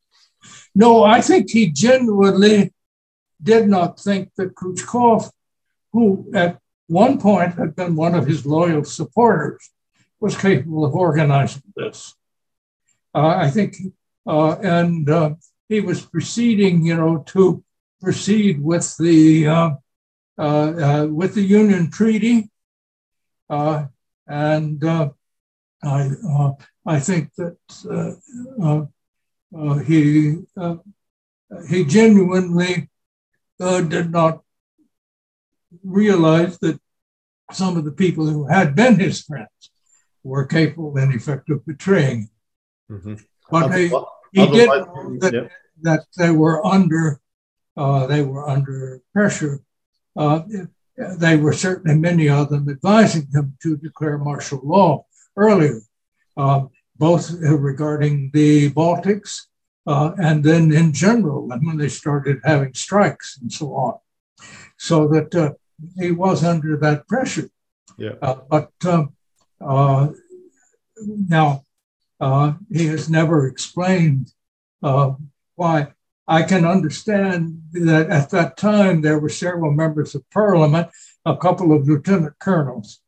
[0.74, 2.72] No, I think he genuinely
[3.42, 5.30] did not think that Kryuchkov,
[5.92, 9.70] who at one point had been one of his loyal supporters,
[10.20, 12.14] was capable of organizing this.
[13.14, 13.76] Uh, I think,
[14.26, 15.08] uh, and
[15.68, 17.64] he was proceeding, you know, to
[18.00, 19.70] proceed with the uh,
[20.38, 22.50] uh, uh with the Union Treaty,
[23.48, 23.86] uh,
[24.26, 25.10] and uh,
[25.82, 26.10] I
[26.86, 27.56] I think that
[29.86, 30.38] he
[31.68, 32.88] he genuinely
[33.58, 34.42] did not
[35.84, 36.80] realize that
[37.52, 39.70] some of the people who had been his friends
[40.22, 42.28] were capable, in effect, of betraying.
[42.90, 43.14] Mm-hmm.
[43.50, 43.88] But he,
[44.32, 45.48] he did know that, yeah
[45.82, 47.20] that they were under
[47.76, 49.62] uh, they were under pressure.
[50.16, 50.42] Uh,
[50.96, 55.80] they were certainly many of them advising him to declare martial law earlier,
[56.36, 56.64] uh,
[57.00, 59.46] both regarding the Baltics
[59.86, 63.94] uh, and then in general, and when they started having strikes and so on.
[64.76, 65.52] So that uh,
[65.98, 67.50] he was under that pressure.
[67.96, 68.16] Yeah.
[68.22, 69.14] Uh, but um,
[69.60, 70.08] uh,
[71.38, 71.64] now
[72.20, 74.32] uh, he has never explained
[74.82, 75.12] uh,
[75.56, 75.88] why.
[76.28, 80.88] I can understand that at that time there were several members of parliament,
[81.26, 83.00] a couple of lieutenant colonels,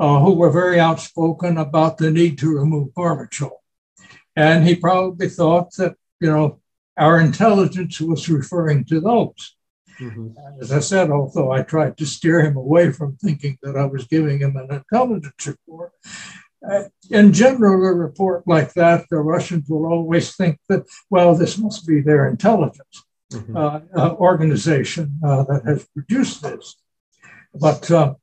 [0.00, 3.50] uh, who were very outspoken about the need to remove Gorbachev.
[4.34, 6.60] And he probably thought that, you know,
[6.96, 9.56] our intelligence was referring to those.
[10.00, 10.28] Mm-hmm.
[10.62, 14.06] As I said, although I tried to steer him away from thinking that I was
[14.06, 15.92] giving him an intelligence report,
[16.68, 21.58] uh, in general, a report like that, the Russians will always think that, well, this
[21.58, 23.56] must be their intelligence mm-hmm.
[23.56, 26.76] uh, uh, organization uh, that has produced this.
[27.54, 28.14] But uh,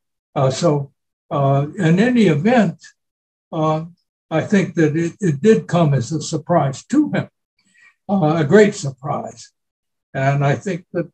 [1.29, 2.83] uh, in any event,
[3.51, 7.29] I think that it, it, did come as a surprise to him,
[8.09, 9.51] a great surprise.
[10.13, 11.11] And I think that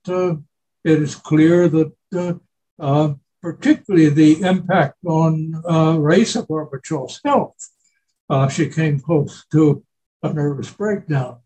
[0.83, 2.39] it is clear that
[3.43, 7.69] particularly the impact on uh, Raisa Gorbachev's health.
[8.29, 9.83] Uh, she came close to
[10.23, 11.39] a nervous breakdown.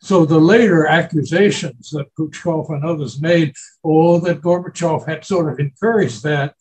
[0.00, 3.54] So the later accusations that Kryuchkov and others made,
[3.84, 6.54] oh, that Gorbachev had sort of encouraged that,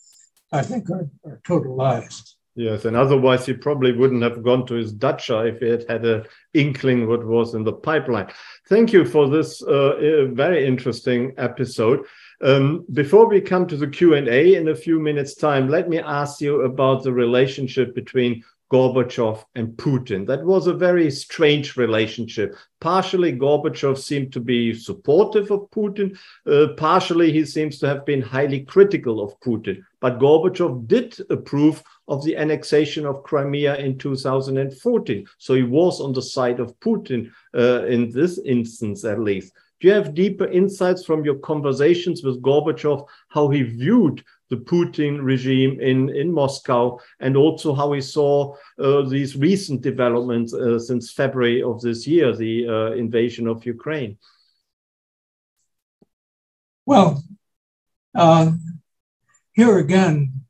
[0.52, 2.36] I think are, are total lies.
[2.56, 6.06] Yes, and otherwise he probably wouldn't have gone to his dacha if he had had
[6.06, 8.28] an inkling what was in the pipeline.
[8.68, 12.06] Thank you for this uh, very interesting episode.
[12.43, 16.41] Um, before we come to the Q&A in a few minutes time, let me ask
[16.41, 20.26] you about the relationship between Gorbachev and Putin.
[20.26, 22.55] That was a very strange relationship.
[22.80, 26.17] Partially, Gorbachev seemed to be supportive of Putin.
[26.47, 29.84] Uh, partially, he seems to have been highly critical of Putin.
[29.99, 35.26] But Gorbachev did approve of the annexation of Crimea in 2014.
[35.38, 39.53] So he was on the side of Putin uh, in this instance, at least.
[39.82, 45.24] Do you have deeper insights from your conversations with Gorbachev, how he viewed the Putin
[45.24, 51.14] regime in, in Moscow, and also how we saw uh, these recent developments uh, since
[51.14, 54.18] February of this year, the uh, invasion of Ukraine?
[56.86, 57.24] Well,
[58.14, 58.52] uh,
[59.54, 60.41] here again,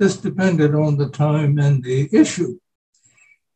[0.00, 2.58] this depended on the time and the issue.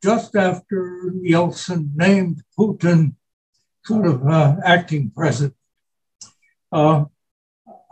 [0.01, 3.14] Just after Yeltsin named Putin
[3.85, 5.57] sort of uh, acting president.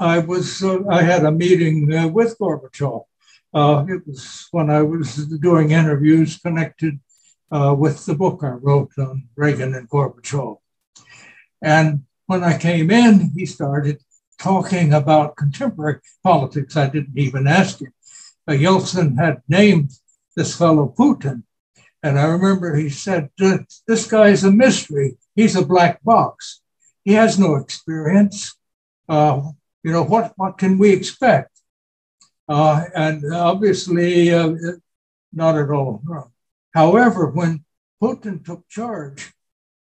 [0.01, 3.05] Uh, I was uh, I had a meeting uh, with Gorbachev.
[3.53, 6.99] Uh, it was when I was doing interviews connected
[7.51, 10.57] uh, with the book I wrote on Reagan and Gorbachev.
[11.63, 14.01] And when I came in, he started
[14.39, 16.77] talking about contemporary politics.
[16.77, 17.93] I didn't even ask him.
[18.49, 19.91] Yeltsin had named
[20.35, 21.43] this fellow Putin.
[22.03, 25.19] And I remember he said, This guy is a mystery.
[25.37, 26.63] He's a black box.
[27.05, 28.57] He has no experience.
[29.07, 29.43] Uh,
[29.83, 31.51] you know, what, what can we expect?
[32.49, 34.53] Uh, and obviously, uh,
[35.33, 36.03] not at all.
[36.75, 37.65] However, when
[38.03, 39.33] Putin took charge,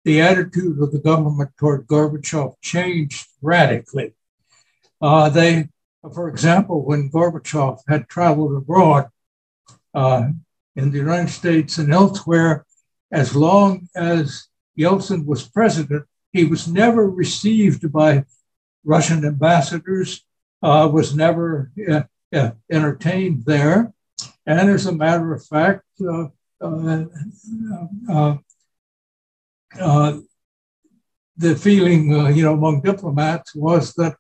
[0.06, 4.14] the attitude of the government toward Gorbachev changed radically.
[5.02, 5.70] Uh, they,
[6.14, 9.08] for example, when Gorbachev had traveled abroad
[9.94, 10.30] uh,
[10.76, 12.66] in the United States and elsewhere,
[13.12, 18.26] as long as Yeltsin was president, he was never received by
[18.84, 20.26] Russian ambassadors,
[20.62, 22.04] uh, was never uh,
[22.34, 23.94] uh, entertained there.
[24.46, 26.28] And as a matter of fact, uh,
[26.62, 28.36] uh,
[31.36, 34.16] the feeling, you know, among diplomats was that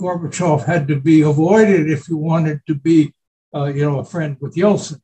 [0.00, 3.14] Gorbachev had to be avoided if you wanted to be,
[3.54, 5.00] you know, a friend with Yeltsin.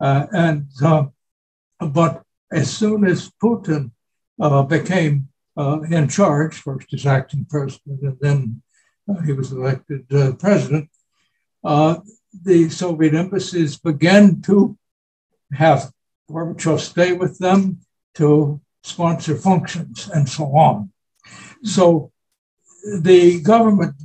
[0.00, 0.66] and
[1.78, 2.22] but
[2.52, 3.90] as soon as Putin
[4.40, 5.29] uh, became
[5.60, 8.62] uh, in charge, first as acting president, and then
[9.08, 10.88] uh, he was elected uh, president,
[11.64, 11.96] uh,
[12.42, 14.78] the Soviet embassies began to
[15.52, 15.90] have
[16.30, 17.80] Gorbachev stay with them
[18.14, 20.92] to sponsor functions and so on.
[21.62, 22.12] So
[23.08, 23.96] the government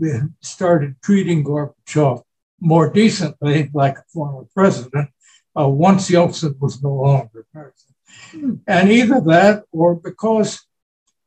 [0.42, 2.22] started treating Gorbachev
[2.60, 5.10] more decently, like a former president,
[5.58, 8.62] uh, once Yeltsin was no longer president.
[8.68, 10.65] And either that or because,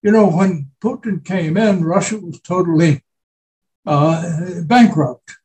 [0.09, 3.05] you know, when Putin came in, Russia was totally
[3.85, 5.37] uh, bankrupt.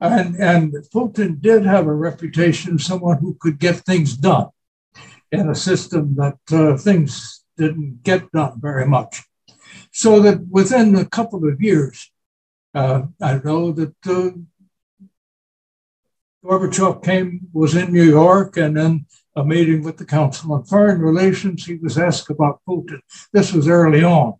[0.00, 4.50] And, and Putin did have a reputation of someone who could get things done
[5.32, 9.24] in a system that uh, things didn't get done very much.
[9.90, 12.08] So that within a couple of years,
[12.76, 14.30] uh, I know that uh,
[16.44, 21.00] Gorbachev came, was in New York, and in a meeting with the Council on Foreign
[21.00, 23.00] Relations, he was asked about Putin.
[23.32, 24.34] This was early on.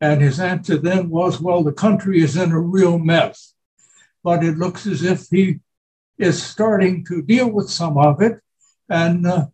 [0.00, 3.54] And his answer then was, well, the country is in a real mess.
[4.22, 5.60] But it looks as if he
[6.18, 8.40] is starting to deal with some of it,
[8.88, 9.46] and uh,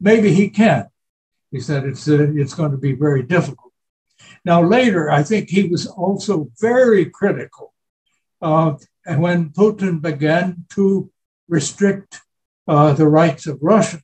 [0.00, 0.88] maybe he can.
[1.50, 3.72] He said it's, uh, it's going to be very difficult.
[4.44, 7.74] Now, later, I think he was also very critical
[8.40, 8.74] uh,
[9.06, 11.10] when Putin began to
[11.48, 12.20] restrict
[12.68, 14.02] Uh, the rights of Russians.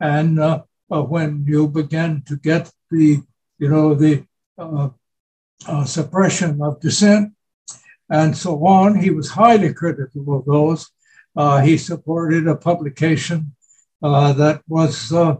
[0.00, 3.22] And uh, uh, when you began to get the,
[3.58, 4.24] you know, the
[4.58, 4.88] uh,
[5.68, 7.34] uh, suppression of dissent
[8.10, 10.90] and so on, he was highly critical of those.
[11.36, 13.54] Uh, he supported a publication
[14.02, 15.36] uh, that was uh,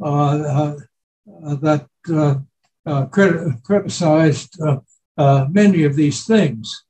[0.00, 1.86] that
[3.10, 4.58] crit- criticized
[5.50, 6.84] many of these things.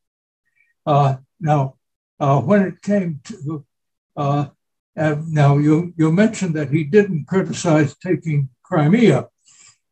[0.86, 1.74] now,
[2.18, 3.64] when it came to
[4.98, 9.28] uh, now, you, you mentioned that he didn't criticize taking Crimea.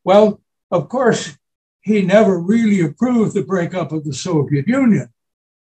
[0.05, 0.41] Well,
[0.71, 1.37] of course,
[1.81, 5.09] he never really approved the breakup of the Soviet Union.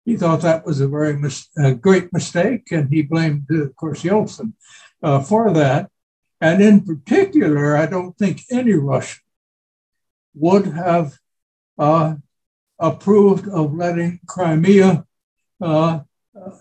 [0.05, 3.75] He thought that was a very mis- a great mistake, and he blamed, uh, of
[3.75, 4.53] course, Yeltsin
[5.03, 5.91] uh, for that.
[6.39, 9.23] And in particular, I don't think any Russian
[10.33, 11.17] would have
[11.77, 12.15] uh,
[12.79, 15.05] approved of letting Crimea
[15.59, 15.99] uh,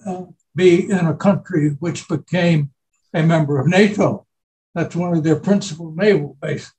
[0.07, 0.23] uh,
[0.57, 2.73] be in a country which became
[3.15, 4.27] a member of NATO.
[4.75, 6.73] That's one of their principal naval bases.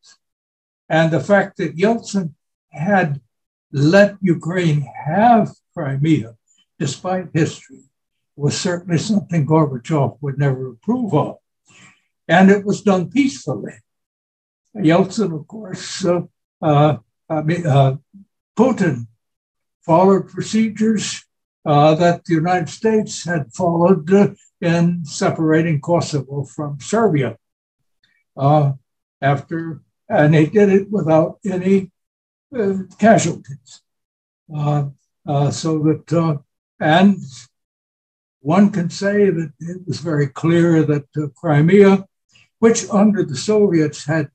[0.89, 2.33] And the fact that Yeltsin
[2.71, 3.21] had
[3.71, 6.35] let Ukraine have Crimea,
[6.79, 7.83] despite history,
[8.35, 11.37] was certainly something Gorbachev would never approve of.
[12.27, 13.73] And it was done peacefully.
[14.75, 16.21] Yeltsin, of course, uh,
[16.61, 16.97] uh,
[17.29, 17.97] I mean, uh,
[18.57, 19.07] Putin
[19.81, 21.23] followed procedures
[21.67, 24.29] uh, that the United States had followed uh,
[24.61, 27.37] in separating Kosovo from Serbia.
[28.37, 28.71] Uh,
[29.21, 31.91] after, and they did it without any
[32.57, 33.81] uh, casualties.
[34.55, 34.85] Uh,
[35.51, 36.39] so that,
[36.79, 37.17] and
[38.39, 42.05] one can say that it was very clear that Crimea,
[42.59, 44.29] which under the Soviets had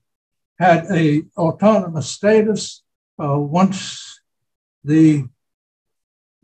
[0.58, 2.82] had a autonomous status
[3.16, 4.20] once
[4.84, 5.24] the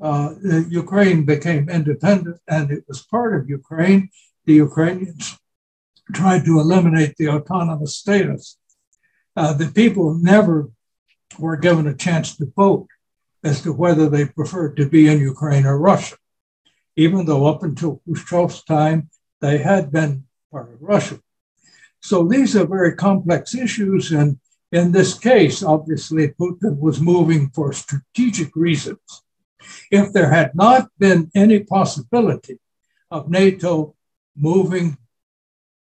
[0.00, 0.34] uh,
[0.68, 4.10] Ukraine became independent and it was part of Ukraine,
[4.44, 5.36] the Ukrainians
[6.14, 8.56] tried to eliminate the autonomous status.
[9.36, 10.70] Uh, the people never
[11.38, 12.88] were given a chance to vote
[13.44, 16.16] as to whether they preferred to be in Ukraine or Russia,
[16.96, 21.20] even though up until Khrushchev's time, they had been part of Russia.
[22.00, 24.12] So these are very complex issues.
[24.12, 24.38] And
[24.72, 29.22] in this case, obviously, Putin was moving for strategic reasons
[29.90, 32.58] if there had not been any possibility
[33.10, 33.94] of NATO
[34.36, 34.98] moving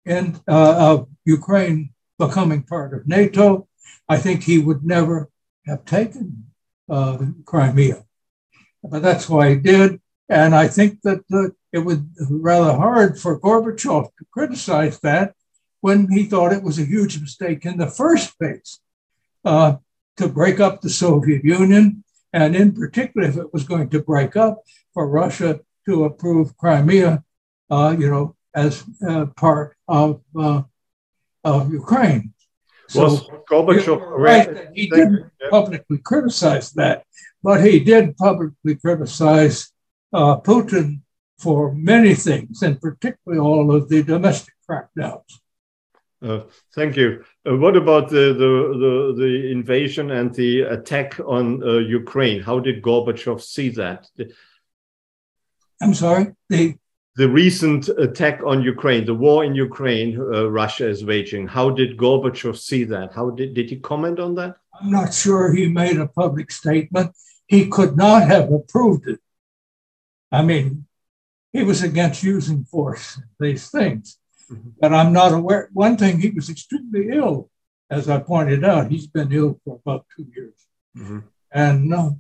[0.06, 3.68] in, uh, of Ukraine becoming part of NATO,
[4.08, 5.30] I think he would never
[5.66, 6.46] have taken
[6.90, 8.06] uh, Crimea.
[8.84, 10.00] But that's why he did.
[10.30, 12.00] And I think that uh, it was
[12.30, 15.34] rather hard for Gorbachev to criticize that
[15.82, 18.80] when he thought it was a huge mistake in the first place
[19.44, 19.76] uh,
[20.18, 22.04] to break up the Soviet Union
[22.36, 24.62] and in particular, if it was going to break up,
[24.94, 27.24] for Russia to approve Crimea,
[27.70, 30.64] uh, you know, as uh, part of uh,
[31.44, 32.34] of Ukraine.
[32.90, 34.70] So was Gorbachev right?
[34.74, 37.06] He didn't publicly criticize that,
[37.42, 39.72] but he did publicly criticize
[40.14, 41.02] uh, Putin
[41.40, 45.32] for many things, and particularly all of the domestic crackdowns.
[46.22, 46.42] Uh,
[46.74, 47.24] thank you.
[47.48, 52.42] Uh, what about the, the, the, the, invasion and the attack on uh, Ukraine?
[52.42, 54.08] How did Gorbachev see that?
[55.82, 56.34] I'm sorry?
[56.50, 56.76] The,
[57.16, 61.48] the recent attack on Ukraine, the war in Ukraine, uh, Russia is waging.
[61.48, 63.14] How did Gorbachev see that?
[63.14, 64.56] How did, did he comment on that?
[64.80, 67.16] I'm not sure he made a public statement.
[67.48, 69.20] He could not have approved it.
[70.32, 70.86] I mean,
[71.54, 74.18] he was against using force, these things.
[74.52, 74.70] Mm-hmm.
[74.80, 75.70] But I'm not aware.
[75.74, 77.50] One thing, he was extremely ill,
[77.90, 78.92] as I pointed out.
[78.92, 80.54] He's been ill for about two years.
[80.98, 81.20] Mm-hmm.
[81.52, 82.20] And no.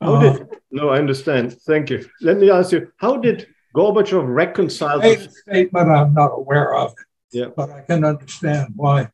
[0.00, 1.60] How uh, did, no, I understand.
[1.62, 2.08] Thank you.
[2.20, 5.90] Let me ask you, how did Gorbachev reconcile the statement?
[5.90, 7.06] I'm not aware of it.
[7.32, 7.46] Yeah.
[7.54, 9.10] But I can understand why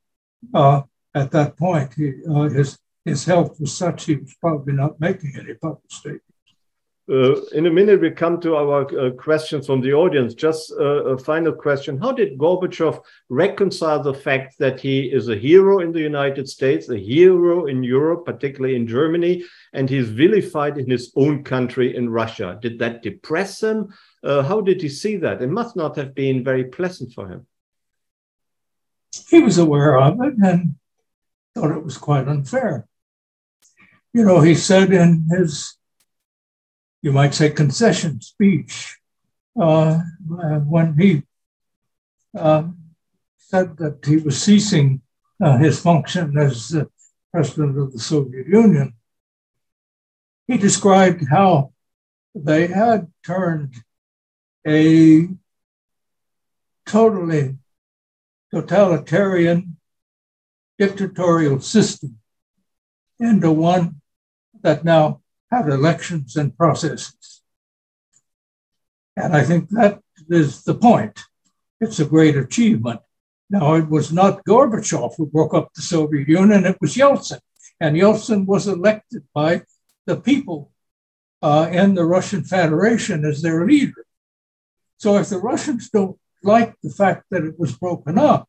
[0.54, 0.82] uh,
[1.14, 5.34] at that point he, uh, his, his health was such he was probably not making
[5.38, 6.22] any public statement.
[7.08, 10.34] Uh, in a minute, we come to our uh, questions from the audience.
[10.34, 11.98] Just uh, a final question.
[11.98, 16.88] How did Gorbachev reconcile the fact that he is a hero in the United States,
[16.88, 22.10] a hero in Europe, particularly in Germany, and he's vilified in his own country, in
[22.10, 22.58] Russia?
[22.60, 23.94] Did that depress him?
[24.24, 25.42] Uh, how did he see that?
[25.42, 27.46] It must not have been very pleasant for him.
[29.28, 30.74] He was aware of it and
[31.54, 32.88] thought it was quite unfair
[34.16, 35.76] you know, he said in his,
[37.06, 38.96] you might say, concession speech,
[39.60, 40.00] uh,
[40.66, 41.22] when he
[42.36, 42.64] uh,
[43.38, 45.00] said that he was ceasing
[45.40, 46.74] uh, his function as
[47.32, 48.92] president of the Soviet Union,
[50.48, 51.72] he described how
[52.34, 53.74] they had turned
[54.66, 55.28] a
[56.86, 57.56] totally
[58.52, 59.76] totalitarian
[60.76, 62.18] dictatorial system
[63.20, 64.00] into one
[64.62, 65.20] that now
[65.50, 67.42] had elections and processes.
[69.16, 71.20] And I think that is the point.
[71.80, 73.00] It's a great achievement.
[73.48, 77.38] Now, it was not Gorbachev who broke up the Soviet Union, it was Yeltsin.
[77.80, 79.62] And Yeltsin was elected by
[80.06, 80.72] the people
[81.42, 84.04] uh, in the Russian Federation as their leader.
[84.98, 88.48] So if the Russians don't like the fact that it was broken up,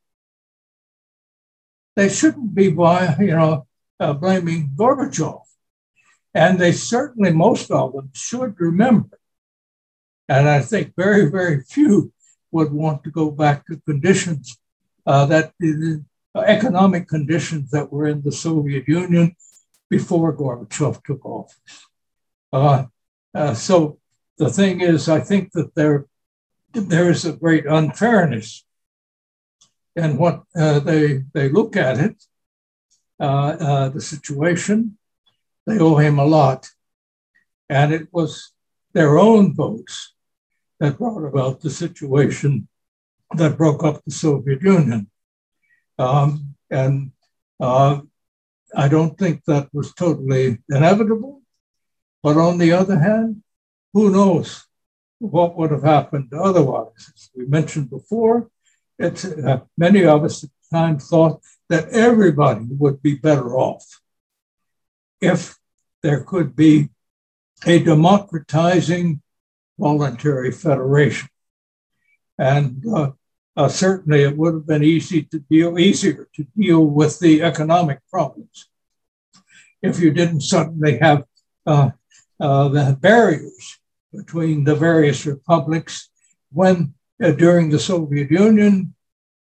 [1.96, 3.68] they shouldn't be, by, you know,
[4.00, 5.42] uh, blaming Gorbachev.
[6.34, 9.18] And they certainly, most of them, should remember.
[10.30, 12.12] And I think very, very few
[12.52, 14.58] would want to go back to conditions
[15.06, 16.04] uh, that the
[16.36, 19.36] economic conditions that were in the Soviet Union
[19.90, 21.88] before Gorbachev took office.
[22.52, 22.86] Uh,
[23.34, 23.98] uh, so
[24.38, 26.06] the thing is, I think that there
[26.74, 28.66] there is a great unfairness
[29.96, 32.24] in what uh, they they look at it,
[33.20, 34.97] uh, uh, the situation.
[35.68, 36.70] They owe him a lot,
[37.70, 38.54] and it was
[38.94, 40.14] their own votes
[40.80, 42.70] that brought about the situation
[43.36, 45.12] that broke up the Soviet Union.
[46.00, 47.12] Um, and
[47.60, 48.00] uh,
[48.74, 51.42] I don't think that was totally inevitable.
[52.24, 53.44] But on the other hand,
[53.94, 54.66] who knows
[55.20, 57.12] what would have happened otherwise?
[57.14, 58.50] As we mentioned before,
[58.98, 64.00] it's, uh, many of us at the time thought that everybody would be better off
[65.20, 65.57] if
[66.08, 66.90] there could be
[67.66, 69.22] a democratizing
[69.78, 71.28] voluntary federation.
[72.40, 73.12] And uh,
[73.58, 78.00] uh, certainly it would have been easy to deal, easier to deal with the economic
[78.10, 78.70] problems
[79.82, 81.24] if you didn't suddenly have
[81.66, 81.90] uh,
[82.40, 83.80] uh the barriers
[84.14, 86.10] between the various republics
[86.52, 88.94] when uh, during the Soviet Union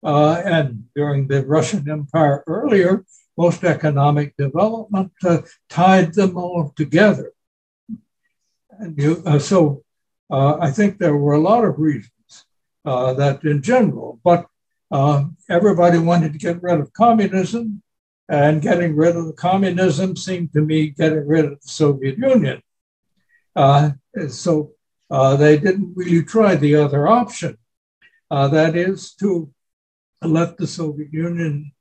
[0.02, 3.04] uh, and during the Russian Empire earlier,
[3.36, 5.12] most economic development
[5.68, 7.32] tied them all together.
[8.78, 9.82] And you, so
[10.30, 12.44] uh, I think there were a lot of reasons
[12.84, 14.46] uh, that, in general, but
[14.90, 17.82] uh, everybody wanted to get rid of communism,
[18.28, 22.60] and getting rid of the communism seemed to me getting rid of the Soviet Union.
[23.54, 23.90] Uh,
[24.28, 24.72] so
[25.10, 27.56] uh, they didn't really try the other option,
[28.30, 29.52] uh, that is to
[30.22, 31.72] let the Soviet Union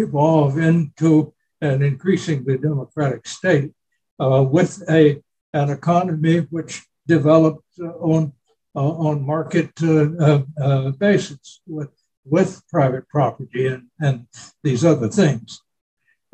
[0.00, 3.72] evolve into an increasingly democratic state
[4.18, 5.20] with a,
[5.52, 8.32] an economy which developed uh, on
[8.74, 11.88] uh, on market uh, basis with
[12.26, 14.26] with private property and, and
[14.62, 15.62] these other things.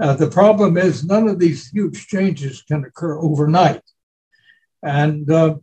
[0.01, 3.83] Uh, the problem is none of these huge changes can occur overnight.
[4.83, 5.57] And uh,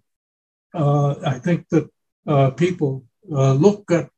[0.74, 1.90] uh, I think that
[2.56, 4.10] people look at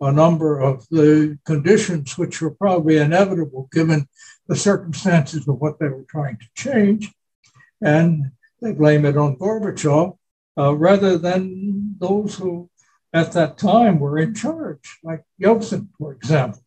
[0.00, 4.06] a number of the conditions which were probably inevitable given
[4.48, 7.12] the circumstances of what they were trying to change.
[7.82, 10.16] And they blame it on Gorbachev
[10.58, 12.70] uh, rather than those who
[13.12, 16.62] at that time were in charge, like Yeltsin, for example.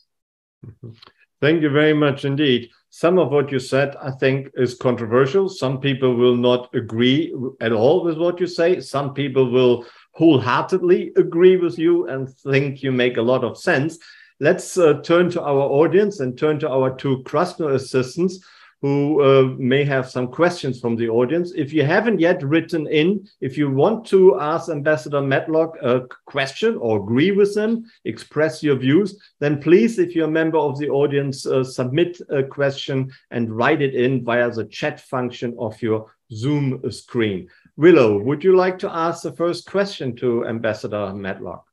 [1.41, 2.69] Thank you very much indeed.
[2.89, 5.49] Some of what you said, I think, is controversial.
[5.49, 8.79] Some people will not agree at all with what you say.
[8.79, 13.97] Some people will wholeheartedly agree with you and think you make a lot of sense.
[14.39, 18.39] Let's uh, turn to our audience and turn to our two Krasno assistants
[18.83, 21.53] who uh, may have some questions from the audience.
[21.55, 26.75] If you haven't yet written in, if you want to ask Ambassador Matlock a question
[26.75, 30.89] or agree with him, express your views, then please, if you're a member of the
[30.89, 36.11] audience, uh, submit a question and write it in via the chat function of your
[36.33, 37.47] Zoom screen.
[37.75, 41.65] Willow, would you like to ask the first question to Ambassador Matlock?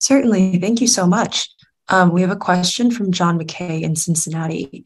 [0.00, 0.58] Certainly.
[0.58, 1.48] Thank you so much.
[1.88, 4.84] Um, we have a question from John McKay in Cincinnati.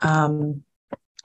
[0.00, 0.64] Um,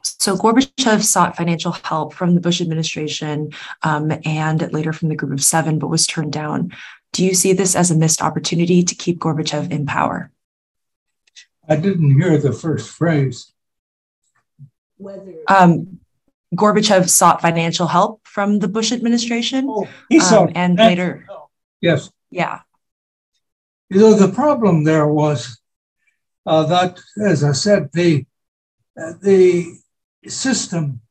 [0.03, 3.51] so Gorbachev sought financial help from the Bush administration
[3.83, 6.71] um, and later from the Group of Seven, but was turned down.
[7.13, 10.31] Do you see this as a missed opportunity to keep Gorbachev in power?
[11.67, 13.53] I didn't hear the first phrase.
[15.47, 16.00] Um,
[16.53, 19.67] Gorbachev sought financial help from the Bush administration.
[19.69, 21.25] Oh, he sought um, and later.
[21.27, 21.49] Help.
[21.79, 22.09] Yes.
[22.29, 22.59] Yeah.
[23.89, 25.59] You know, the problem there was
[26.45, 28.25] uh, that, as I said, the
[29.01, 29.75] uh, the
[30.27, 31.01] system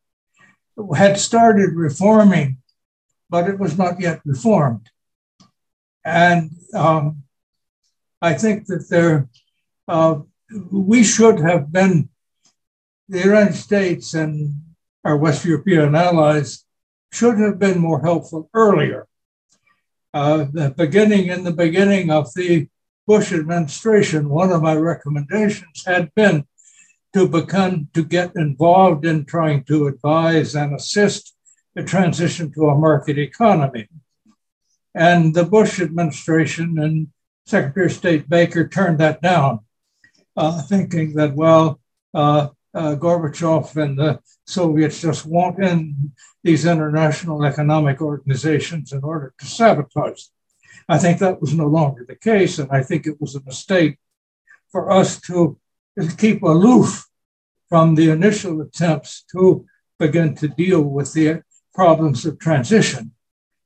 [0.95, 2.59] had started reforming,
[3.29, 4.89] but it was not yet reformed.
[6.05, 7.25] And um,
[8.23, 9.29] I think that there,
[9.89, 10.21] uh,
[10.71, 12.09] we should have been,
[13.09, 14.55] the United States and
[15.05, 16.65] our West European allies
[17.13, 19.07] should have been more helpful earlier.
[20.13, 22.69] Uh, the beginning, in the beginning of the
[23.07, 26.47] Bush administration, one of my recommendations had been
[27.13, 31.35] to become to get involved in trying to advise and assist
[31.75, 33.89] the transition to a market economy.
[34.95, 37.09] And the Bush administration and
[37.47, 39.61] Secretary of State Baker turned that down,
[40.37, 41.81] uh, thinking that, well,
[42.15, 46.13] uh, uh, Gorbachev and the Soviets just want in
[46.43, 50.35] these international economic organizations in order to sabotage them.
[50.89, 53.99] I think that was no longer the case, and I think it was a mistake
[54.71, 55.59] for us to
[56.17, 57.07] keep aloof
[57.69, 59.67] from the initial attempts to
[59.99, 61.43] begin to deal with the
[61.75, 63.13] problems of transition.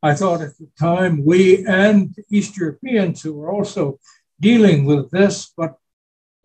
[0.03, 3.99] I thought at the time we and East Europeans who were also
[4.39, 5.77] dealing with this, but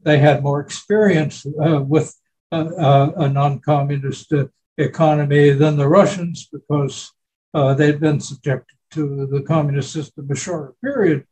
[0.01, 2.15] they had more experience uh, with
[2.51, 4.45] uh, a non communist uh,
[4.77, 7.11] economy than the Russians because
[7.53, 11.25] uh, they'd been subjected to the communist system a shorter period.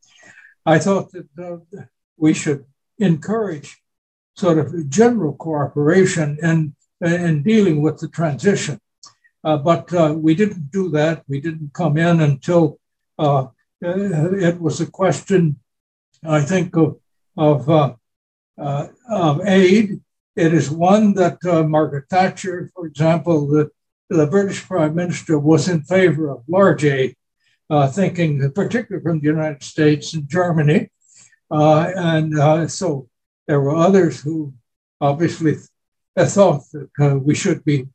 [0.66, 2.66] I thought that we should
[3.00, 3.82] encourage
[4.36, 8.80] sort of general cooperation in, in dealing with the transition.
[9.44, 11.24] Uh, but uh, we didn't do that.
[11.28, 12.80] We didn't come in until
[13.18, 13.48] uh,
[13.82, 15.60] it was a question,
[16.24, 17.00] I think, of,
[17.38, 17.98] of,
[18.58, 20.02] of aid.
[20.38, 23.72] It is one that uh, Margaret Thatcher, for example, the,
[24.08, 27.16] the British Prime Minister was in favor of large aid,
[27.90, 30.92] thinking particularly from the United States and Germany.
[31.50, 33.10] and so
[33.48, 34.54] there were others who
[35.02, 35.56] obviously
[36.16, 37.88] thought that uh, we should be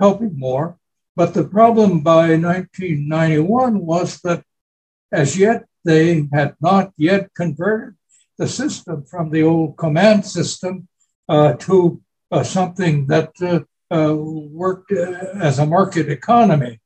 [0.00, 0.76] helping more.
[1.14, 4.42] But the problem by 1991 was that
[5.12, 7.94] as yet they had not yet converted
[8.36, 10.93] the system from the old command system uh,
[11.28, 12.00] to
[12.30, 13.60] uh, something that uh,
[13.94, 16.80] uh, worked uh, as a market economy.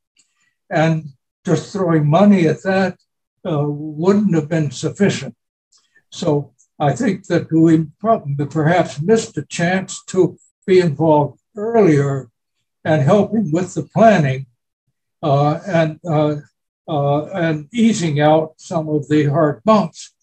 [0.70, 1.10] And
[1.44, 2.98] just throwing money at that
[3.44, 5.34] wouldn't have been sufficient.
[6.10, 7.86] So I think that we
[8.46, 12.28] perhaps missed a chance to be involved earlier
[12.84, 14.46] and helping with the planning
[15.22, 16.36] uh, and uh,
[16.86, 20.14] uh, and easing out some of the hard bumps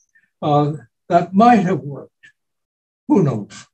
[0.41, 0.73] uh,
[1.09, 2.11] that might have worked.
[3.07, 3.67] Who knows?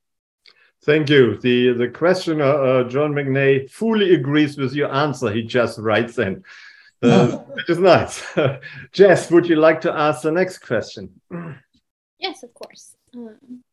[0.84, 1.38] Thank you.
[1.38, 5.32] The the questioner uh, John McNay fully agrees with your answer.
[5.32, 6.44] He just writes in,
[7.04, 8.24] uh, which is nice.
[8.92, 11.22] Jess, would you like to ask the next question?
[12.22, 12.96] Yes, of course.
[13.16, 13.64] Um,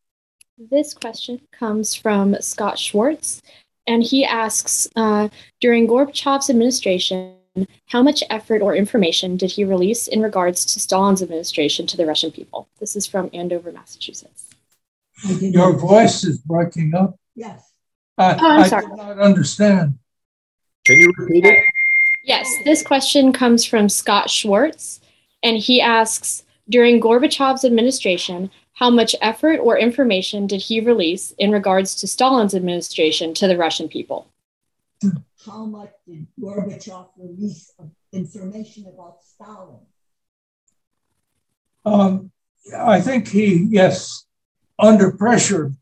[0.57, 3.43] this question comes from Scott Schwartz,
[3.85, 5.29] and he asks uh,
[5.59, 7.35] During Gorbachev's administration,
[7.85, 12.07] how much effort or information did he release in regards to Stalin's administration to the
[12.07, 12.67] Russian people?
[12.79, 14.48] This is from Andover, Massachusetts.
[15.25, 17.19] Your voice is breaking up.
[17.35, 17.71] Yes.
[18.17, 18.85] I, oh, I'm I sorry.
[18.87, 19.99] did not understand.
[20.85, 21.63] Can you repeat it?
[22.23, 24.99] Yes, this question comes from Scott Schwartz,
[25.41, 31.51] and he asks during Gorbachev's administration, how much effort or information did he release in
[31.51, 34.27] regards to Stalin's administration to the Russian people?
[35.45, 37.73] How much did Gorbachev release
[38.11, 39.79] information about Stalin?
[41.85, 42.31] Um,
[42.77, 44.25] I think he, yes,
[44.79, 45.73] under pressure,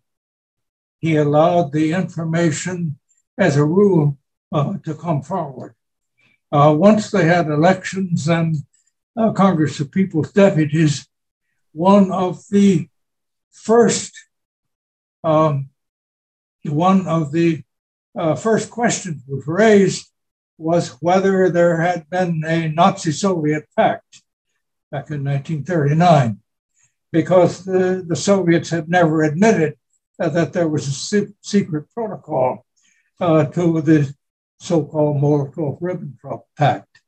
[1.00, 2.98] he allowed the information
[3.38, 4.18] as a rule
[4.52, 5.76] uh, to come forward.
[6.52, 8.58] Uh, once they had elections and
[9.16, 11.08] uh, Congress of People's Deputies,
[11.74, 12.90] one of the
[13.52, 14.14] first
[15.24, 15.70] um,
[16.64, 17.64] one of the
[18.18, 20.10] uh, first questions was raised
[20.58, 24.24] was whether there had been a Nazi Soviet pact
[24.92, 26.40] back in 1939,
[27.12, 29.76] because the, the Soviets had never admitted
[30.20, 32.66] uh, that there was a se- secret protocol
[33.20, 34.14] uh, to the
[34.60, 37.02] so called Molotov Ribbentrop Pact.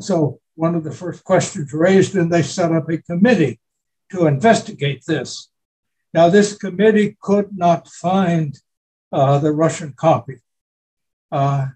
[0.00, 3.60] So one of the first questions raised, and they set up a committee
[4.10, 5.50] to investigate this.
[6.12, 8.58] Now, this committee could not find
[9.12, 10.40] uh, the Russian copy
[11.30, 11.68] uh,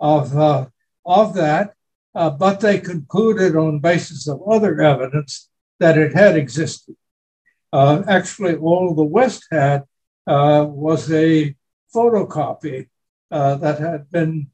[0.00, 0.66] of, uh,
[1.04, 1.74] of that,
[2.14, 5.48] uh, but they concluded on basis of other evidence
[5.80, 6.96] that it had existed.
[7.72, 9.82] Uh, actually, all the West had
[10.26, 11.54] uh, was a
[11.94, 12.88] photocopy
[13.30, 14.48] that had been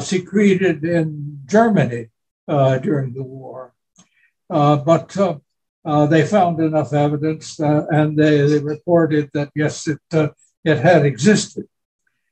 [0.00, 2.08] secreted in Germany
[2.48, 3.74] uh, during the war.
[4.50, 9.98] Uh, but uh, they found enough evidence and they, they, reported that yes, it,
[10.64, 11.66] it had existed.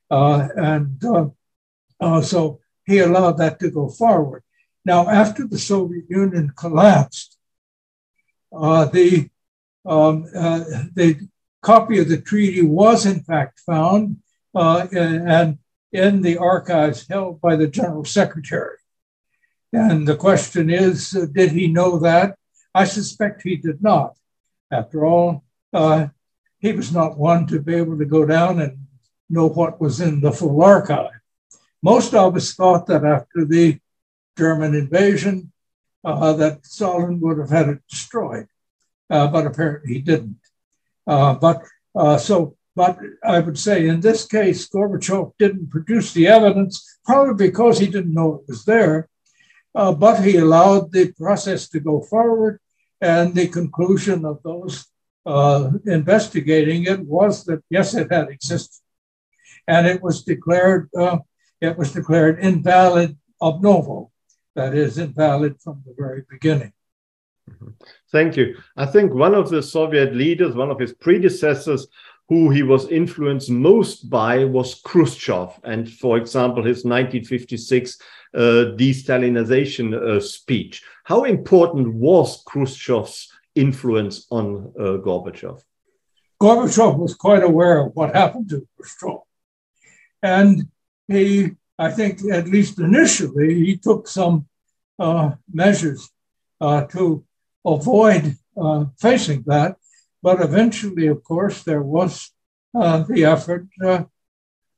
[0.09, 1.27] Uh, and uh,
[1.99, 4.43] uh, so he allowed that to go forward.
[4.85, 7.32] Now, after the Soviet Union collapsed,
[8.55, 9.29] uh, the,
[9.85, 11.27] um, the
[11.61, 14.17] copy of the treaty was in fact found
[14.53, 15.57] and
[15.91, 18.77] in the archives held by the General Secretary.
[19.71, 22.35] And the question is, uh, did he know that?
[22.75, 24.15] I suspect he did not.
[24.71, 26.07] After all, uh,
[26.59, 28.85] he was not one to be able to go down and
[29.29, 31.11] know what was in the full archive.
[31.81, 33.79] Most of us thought that after the
[34.37, 35.51] German invasion,
[36.03, 38.47] uh, that Stalin would have had it destroyed,
[39.09, 40.39] uh, but apparently he didn't.
[41.07, 41.63] Uh, but
[41.95, 47.47] uh, so, but I would say in this case, Gorbachev didn't produce the evidence, probably
[47.47, 49.09] because he didn't know it was there,
[49.75, 52.59] uh, but he allowed the process to go forward.
[53.01, 54.85] And the conclusion of those
[55.25, 58.81] uh, investigating it was that yes, it had existed,
[59.67, 60.89] and it was declared
[61.63, 64.11] it was declared invalid ob novo,
[64.55, 66.73] that is invalid from the very beginning.
[67.49, 67.69] Mm-hmm.
[68.11, 68.57] Thank you.
[68.77, 71.87] I think one of the Soviet leaders, one of his predecessors,
[72.29, 75.59] who he was influenced most by was Khrushchev.
[75.63, 77.97] And for example, his 1956
[78.33, 80.83] uh, de-Stalinization uh, speech.
[81.03, 85.61] How important was Khrushchev's influence on uh, Gorbachev?
[86.41, 89.19] Gorbachev was quite aware of what happened to Khrushchev.
[90.21, 90.69] And
[91.07, 94.47] he, I think, at least initially, he took some
[94.99, 96.09] uh, measures
[96.61, 97.25] uh, to
[97.65, 99.77] avoid uh, facing that.
[100.21, 102.31] But eventually, of course, there was
[102.73, 103.67] the effort,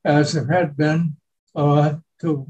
[0.04, 1.16] as there had been,
[1.54, 2.46] to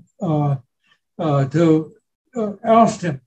[1.18, 1.94] uh, to
[2.36, 3.20] uh, oust him.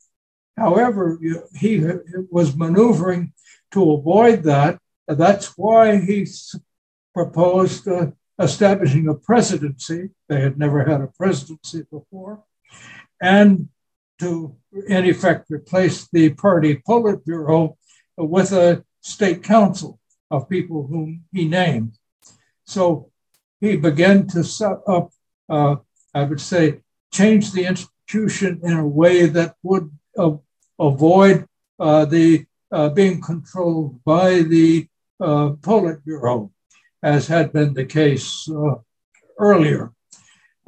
[0.55, 1.17] However,
[1.55, 1.83] he
[2.29, 3.33] was maneuvering
[3.71, 4.79] to avoid that.
[5.07, 6.27] That's why he
[7.15, 10.09] proposed uh, establishing a presidency.
[10.27, 12.43] They had never had a presidency before.
[13.21, 13.69] And
[14.19, 14.55] to,
[14.87, 17.75] in effect, replace the party Politburo
[18.17, 19.99] with a state council
[20.31, 21.97] of people whom he named.
[22.65, 23.11] So
[23.59, 25.11] he began to set up,
[25.49, 25.77] uh,
[26.13, 30.37] I would say, change the institution in a way that would uh,
[30.79, 31.45] avoid
[31.79, 34.87] uh, the uh, being controlled by the
[35.19, 36.51] uh, Politburo,
[37.01, 38.75] as had been the case uh,
[39.37, 39.91] earlier.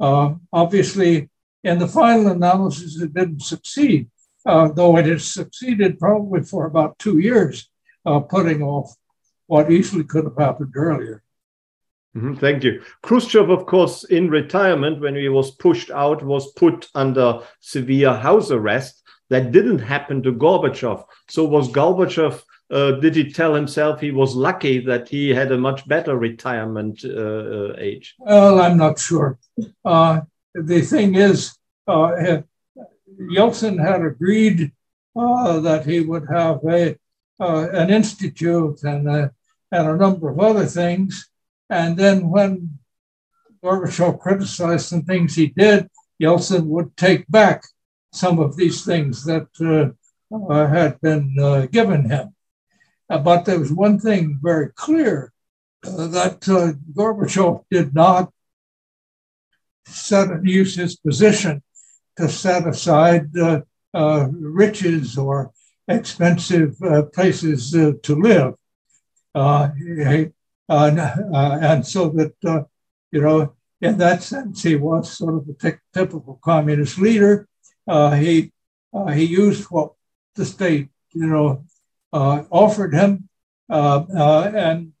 [0.00, 1.30] Uh, obviously,
[1.62, 4.10] in the final analysis, it didn't succeed,
[4.44, 7.70] though it has succeeded probably for about two years,
[8.28, 8.92] putting off
[9.46, 11.22] what easily could have happened earlier.
[12.16, 12.82] Mm-hmm, thank you.
[13.02, 18.50] Khrushchev, of course, in retirement, when he was pushed out, was put under severe house
[18.50, 19.02] arrest.
[19.30, 21.04] That didn't happen to Gorbachev.
[21.30, 22.42] So, was Gorbachev,
[22.72, 27.04] uh, did he tell himself he was lucky that he had a much better retirement
[27.04, 28.14] uh, uh age?
[28.18, 29.38] Well, I'm not sure.
[29.84, 30.22] Uh,
[30.54, 31.54] the thing is,
[31.86, 32.40] uh,
[33.36, 34.72] Yeltsin had agreed
[35.14, 36.96] uh, that he would have a,
[37.38, 39.32] an institute and a,
[39.70, 41.28] and a number of other things.
[41.68, 42.78] And then when
[43.62, 45.90] Gorbachev criticized some things he did,
[46.22, 47.64] Yeltsin would take back
[48.12, 49.48] some of these things that
[50.30, 52.34] had been given him.
[53.08, 55.32] Uh, but there was one thing very clear
[55.86, 58.32] uh, that uh, Gorbachev did not
[59.86, 61.62] set use his position
[62.16, 63.30] to set aside
[63.92, 65.52] riches or
[65.88, 66.76] expensive
[67.12, 68.54] places to live.
[69.34, 69.70] Uh,
[70.68, 72.62] uh, and so that, uh,
[73.10, 77.48] you know, in that sense, he was sort of a typical communist leader.
[77.88, 78.52] he,
[79.12, 79.92] he used what
[80.34, 81.64] the state, you know,
[82.12, 83.28] offered him.
[83.68, 84.92] and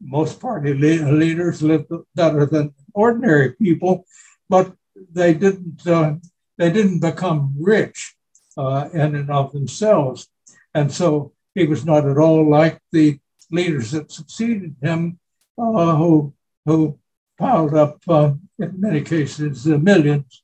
[0.00, 4.06] most party le- leaders lived better than ordinary people,
[4.48, 4.72] but
[5.12, 6.14] they didn't uh,
[6.56, 8.14] they didn't become rich
[8.56, 10.28] uh, in and of themselves,
[10.74, 13.18] and so he was not at all like the
[13.50, 15.18] leaders that succeeded him
[15.58, 16.32] uh, who,
[16.66, 16.98] who
[17.38, 20.42] piled up, uh, in many cases, uh, millions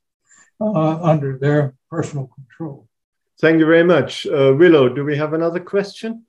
[0.59, 2.84] uh, under their personal control.
[3.41, 4.25] Thank you very much.
[4.25, 6.25] Uh, Willow, do we have another question?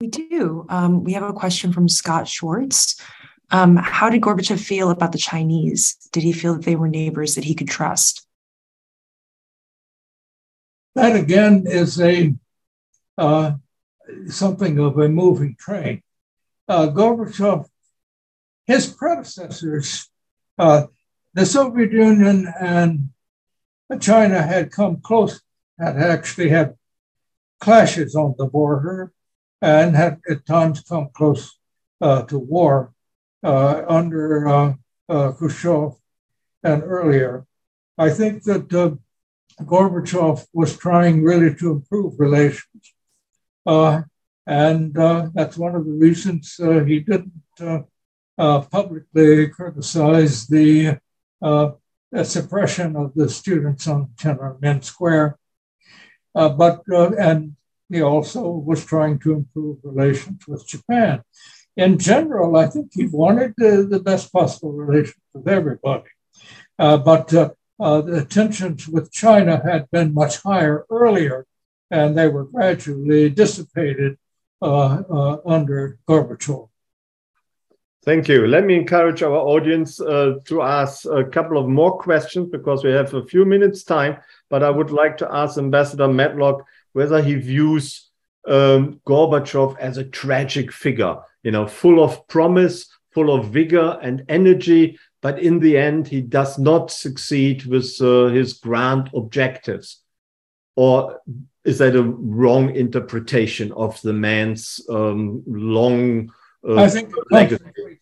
[0.00, 0.66] We do.
[0.68, 3.00] Um, we have a question from Scott Schwartz.
[3.52, 5.96] Um, how did Gorbachev feel about the Chinese?
[6.10, 8.26] Did he feel that they were neighbors that he could trust?
[10.96, 12.34] That again is a
[13.16, 13.52] uh,
[14.26, 16.02] something of a moving train.
[16.68, 17.66] Uh, Gorbachev,
[18.66, 20.10] his predecessors,
[20.58, 20.86] uh,
[21.34, 23.11] the Soviet Union and
[24.00, 25.40] China had come close,
[25.78, 26.74] had actually had
[27.60, 29.12] clashes on the border
[29.60, 31.58] and had at times come close
[32.00, 32.92] uh, to war
[33.44, 34.74] uh, under uh,
[35.08, 35.94] uh, Khrushchev
[36.64, 37.46] and earlier.
[37.96, 38.68] I think that
[39.60, 42.94] Gorbachev was trying really to improve relations.
[44.46, 44.94] and
[45.34, 47.32] that's one of the reasons he didn't
[48.36, 50.98] publicly criticize the
[52.24, 55.38] suppression of the students on Tiananmen Square.
[56.34, 57.56] Uh, but uh, and
[57.88, 61.22] he also was trying to improve relations with Japan.
[61.76, 66.10] In general, I think he wanted the, the best possible relations with everybody.
[66.78, 71.46] Uh, but uh, uh, the tensions with China had been much higher earlier,
[71.90, 74.18] and they were gradually dissipated
[74.62, 76.68] uh, uh, under Gorbachev.
[78.04, 78.48] Thank you.
[78.48, 82.90] Let me encourage our audience uh, to ask a couple of more questions because we
[82.90, 84.16] have a few minutes time.
[84.50, 86.64] But I would like to ask Ambassador Matlock
[86.94, 88.10] whether he views
[88.48, 94.24] um, Gorbachev as a tragic figure, you know, full of promise, full of vigor and
[94.28, 100.00] energy, but in the end, he does not succeed with uh, his grand objectives.
[100.74, 101.20] Or
[101.64, 106.32] is that a wrong interpretation of the man's um, long?
[106.68, 107.12] I think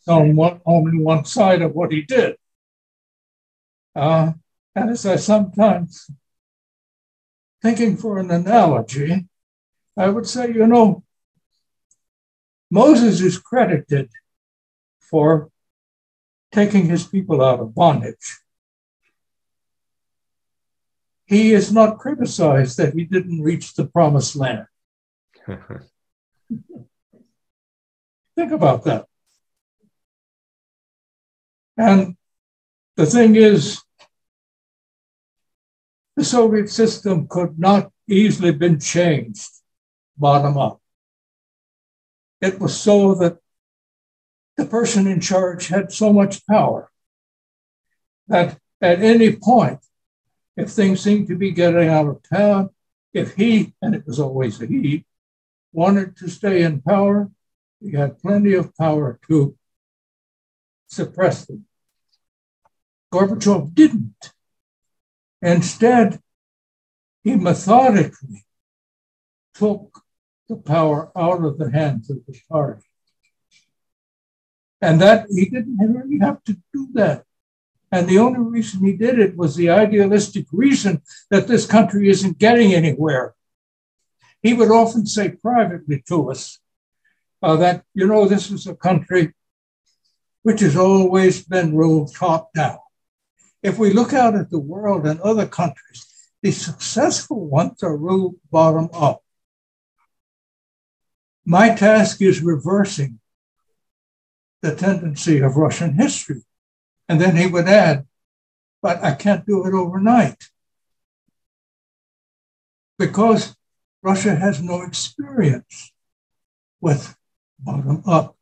[0.07, 2.37] on one, only one side of what he did.
[3.95, 4.33] Uh,
[4.75, 6.11] and as I sometimes
[7.63, 9.27] thinking for an analogy,
[9.97, 11.03] I would say, you know,
[12.71, 14.11] Moses is credited
[15.01, 15.51] for
[16.53, 18.39] taking his people out of bondage.
[21.25, 24.67] He is not criticized that he didn't reach the promised land.
[28.41, 29.05] Think about that.
[31.77, 32.17] And
[32.97, 33.83] the thing is,
[36.17, 39.51] the Soviet system could not easily been changed
[40.17, 40.81] bottom up.
[42.41, 43.37] It was so that
[44.57, 46.91] the person in charge had so much power
[48.29, 49.81] that at any point,
[50.57, 52.71] if things seemed to be getting out of town,
[53.13, 55.05] if he, and it was always a he,
[55.75, 57.31] wanted to stay in power,
[57.81, 59.57] he had plenty of power to
[60.87, 61.67] suppress them.
[63.13, 64.33] Gorbachev didn't.
[65.43, 66.21] Instead,
[67.25, 68.45] he methodically
[69.55, 70.03] took
[70.49, 72.87] the power out of the hands of the party.
[74.83, 77.25] And that he didn't really have to do that.
[77.93, 82.39] And the only reason he did it was the idealistic reason that this country isn't
[82.39, 83.35] getting anywhere.
[84.43, 86.61] He would often say privately to us
[87.43, 89.33] uh, that, you know, this is a country
[90.43, 92.79] which has always been ruled top down.
[93.63, 96.07] If we look out at the world and other countries,
[96.43, 99.23] the successful ones are ruled bottom up.
[101.45, 103.21] My task is reversing
[104.63, 106.43] the tendency of Russian history.
[107.09, 108.07] And then he would add,
[108.83, 110.45] but I can't do it overnight
[112.99, 113.57] because
[114.03, 115.93] Russia has no experience
[116.81, 117.17] with
[117.63, 118.37] bottom up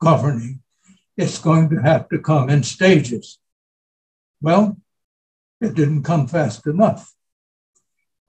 [0.00, 0.62] governing.
[1.16, 3.38] It's going to have to come in stages.
[4.40, 4.76] Well,
[5.60, 7.12] it didn't come fast enough.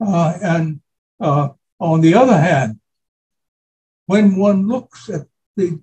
[0.04, 0.80] Uh, and
[1.20, 2.80] uh, on the other hand,
[4.06, 5.26] when one looks at
[5.56, 5.80] the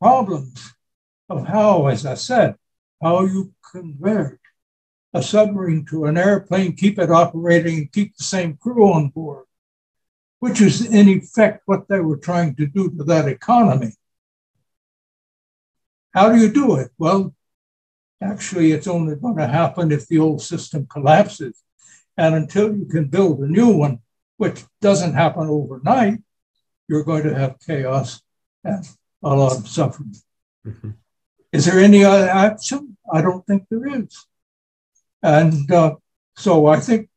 [0.00, 0.72] problems
[1.28, 2.56] of how, as I said,
[3.02, 4.40] how you convert
[5.12, 9.44] a submarine to an airplane, keep it operating, and keep the same crew on board,
[10.42, 13.92] which is in effect what they were trying to do to that economy.
[16.12, 16.90] How do you do it?
[16.98, 17.32] Well,
[18.20, 21.62] actually, it's only going to happen if the old system collapses.
[22.16, 24.00] And until you can build a new one,
[24.36, 26.18] which doesn't happen overnight,
[26.88, 28.20] you're going to have chaos
[28.64, 28.84] and
[29.22, 30.16] a lot of suffering.
[30.66, 30.90] Mm-hmm.
[31.52, 32.96] Is there any other option?
[33.12, 34.26] I don't think there is.
[35.22, 35.94] And uh,
[36.36, 37.10] so I think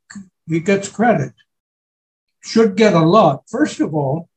[0.48, 1.34] he gets credit.
[2.46, 4.30] Should get a lot, first of all,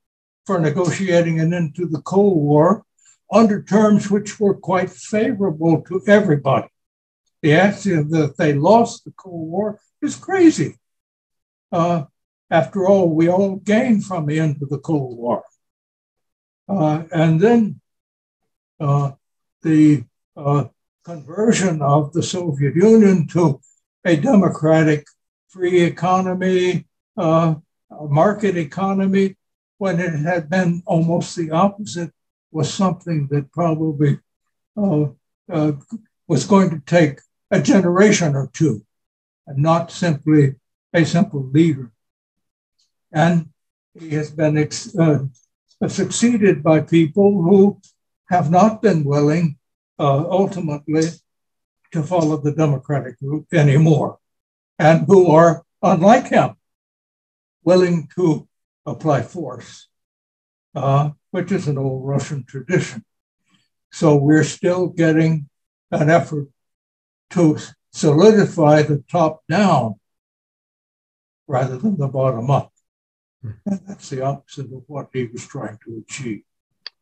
[0.47, 2.83] for negotiating an end to the Cold War
[3.31, 6.69] under terms which were quite favorable to everybody.
[7.43, 10.79] The axiom that they lost the Cold War is crazy.
[11.71, 12.05] Uh,
[12.51, 15.45] after all, we all gained from the end of the Cold War.
[16.67, 17.79] Uh, and then
[18.81, 19.13] uh,
[19.63, 20.03] the
[20.35, 20.65] uh,
[21.05, 23.61] conversion of the Soviet Union to
[24.07, 25.05] a democratic,
[25.49, 26.87] free economy,
[27.19, 27.57] uh,
[27.91, 29.37] market economy,
[29.79, 32.13] when it had been almost the opposite,
[32.51, 34.19] was something that probably
[34.77, 35.07] uh,
[35.51, 35.73] uh,
[36.27, 37.21] was going to take
[37.51, 38.85] a generation or two,
[39.47, 40.55] and not simply
[40.93, 41.91] a simple leader.
[43.13, 43.51] And
[43.99, 45.25] he has been ex- uh,
[45.87, 47.81] succeeded by people who
[48.29, 49.59] have not been willing
[49.99, 51.03] uh, ultimately
[51.93, 54.19] to follow the Democratic route anymore,
[54.79, 56.55] and who are, unlike him,
[57.65, 58.49] willing to
[58.87, 59.89] apply force,
[60.75, 63.05] uh, which is an old Russian tradition.
[63.93, 65.49] So we're still getting
[65.91, 66.49] an effort
[67.31, 67.59] to
[67.93, 69.95] solidify the top down
[71.47, 72.73] rather than the bottom up.
[73.43, 73.51] Hmm.
[73.67, 76.43] And that's the opposite of what he was trying to achieve.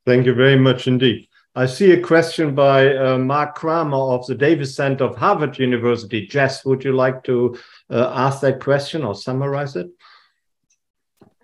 [0.05, 1.29] Thank you very much indeed.
[1.57, 6.27] I see a question by uh, Mark Kramer of the Davis Center of Harvard University.
[6.27, 7.57] Jess, would you like to
[7.89, 9.89] uh, ask that question or summarize it?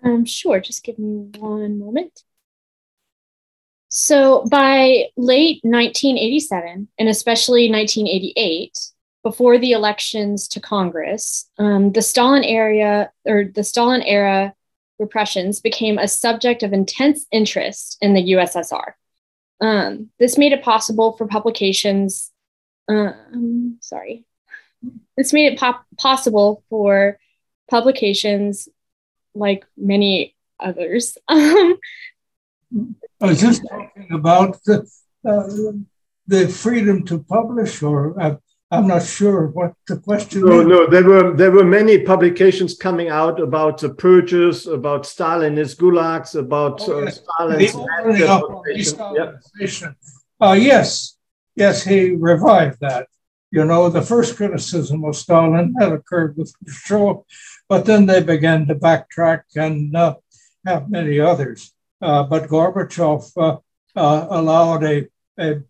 [0.03, 2.23] Um, sure, just give me one moment.
[3.89, 8.77] So by late 1987, and especially 1988,
[9.21, 14.53] before the elections to Congress, um, the Stalin era or the Stalin era
[14.99, 18.93] repressions became a subject of intense interest in the USSR.
[19.61, 22.31] Um, this made it possible for publications.
[22.89, 24.25] Um, sorry,
[25.15, 25.61] this made it
[25.97, 27.17] possible for
[27.69, 28.67] publications
[29.35, 31.17] like many others.
[32.75, 34.89] Um, I was just talking about the,
[35.23, 35.73] uh,
[36.25, 38.37] the freedom to publish, or uh,
[38.71, 40.67] I'm not sure what the question no, is.
[40.67, 46.33] No, there were there were many publications coming out about the purges, about Stalinist gulags,
[46.33, 47.21] about oh, uh, yes.
[47.21, 49.43] Stalin's the
[50.41, 51.15] uh, yes,
[51.55, 53.07] yes, he revived that.
[53.51, 57.17] You know, the first criticism of Stalin had occurred with Khrushchev,
[57.73, 60.15] but then they began to backtrack and uh,
[60.63, 61.73] have many others.
[61.99, 63.57] Uh, but Gorbachev uh,
[63.95, 65.07] uh, allowed a,
[65.39, 65.63] a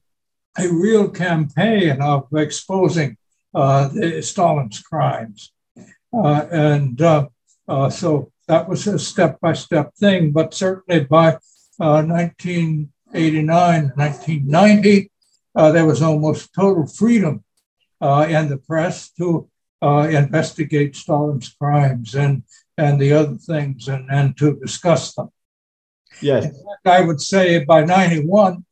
[0.57, 3.15] a real campaign of exposing
[3.55, 3.87] uh,
[4.19, 5.53] Stalin's crimes.
[6.11, 7.31] And so
[8.49, 10.33] that was a step by step thing.
[10.33, 11.37] But certainly by
[11.77, 15.09] 1989, uh, 1990,
[15.55, 17.45] there was almost total freedom
[18.01, 19.47] in the press to
[19.87, 22.43] investigate Stalin's crimes and,
[22.77, 25.29] and the other things and, and to discuss them.
[26.21, 26.45] Yes.
[26.45, 28.65] Fact, I would say by 91,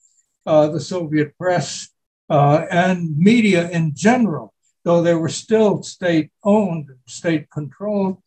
[0.46, 1.90] uh, the Soviet press
[2.30, 8.22] uh, and media in general, though they were still state owned, and state controlled,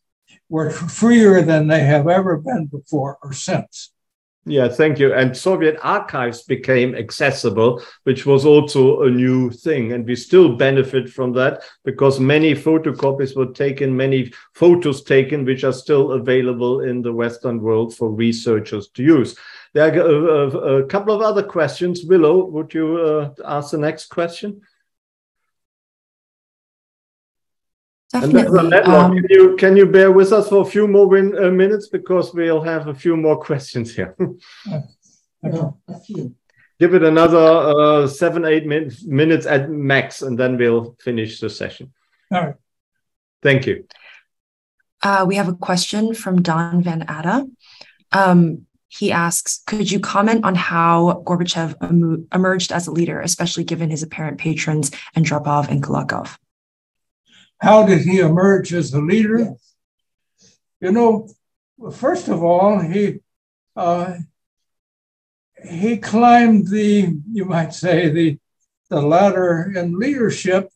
[0.49, 3.91] were freer than they have ever been before or since.
[4.47, 5.11] Yeah, thank you.
[5.11, 9.93] And Soviet archives became accessible, which was also a new thing.
[9.93, 15.63] And we still benefit from that because many photocopies were taken, many photos taken, which
[15.63, 19.35] are still available in the Western world for researchers to use.
[19.73, 22.05] There are a, a, a couple of other questions.
[22.05, 24.61] Willow, would you uh, ask the next question?
[28.21, 28.77] Definitely.
[28.79, 31.89] Um, can you can you bear with us for a few more win, uh, minutes
[31.89, 34.15] because we'll have a few more questions here.
[35.43, 36.33] a few.
[36.79, 41.49] Give it another uh, seven eight min minutes at max, and then we'll finish the
[41.49, 41.91] session.
[42.31, 42.55] All right.
[43.43, 43.85] Thank you.
[45.01, 47.45] Uh, we have a question from Don Van Atta.
[48.11, 53.65] Um, he asks, could you comment on how Gorbachev em emerged as a leader, especially
[53.65, 56.37] given his apparent patrons Andropov and Kulakov?
[57.59, 59.39] How did he emerge as a leader?
[59.39, 59.75] Yes.
[60.81, 61.29] You know,
[61.93, 63.19] first of all, he
[63.75, 64.15] uh,
[65.69, 68.39] he climbed the, you might say, the
[68.89, 70.69] the ladder in leadership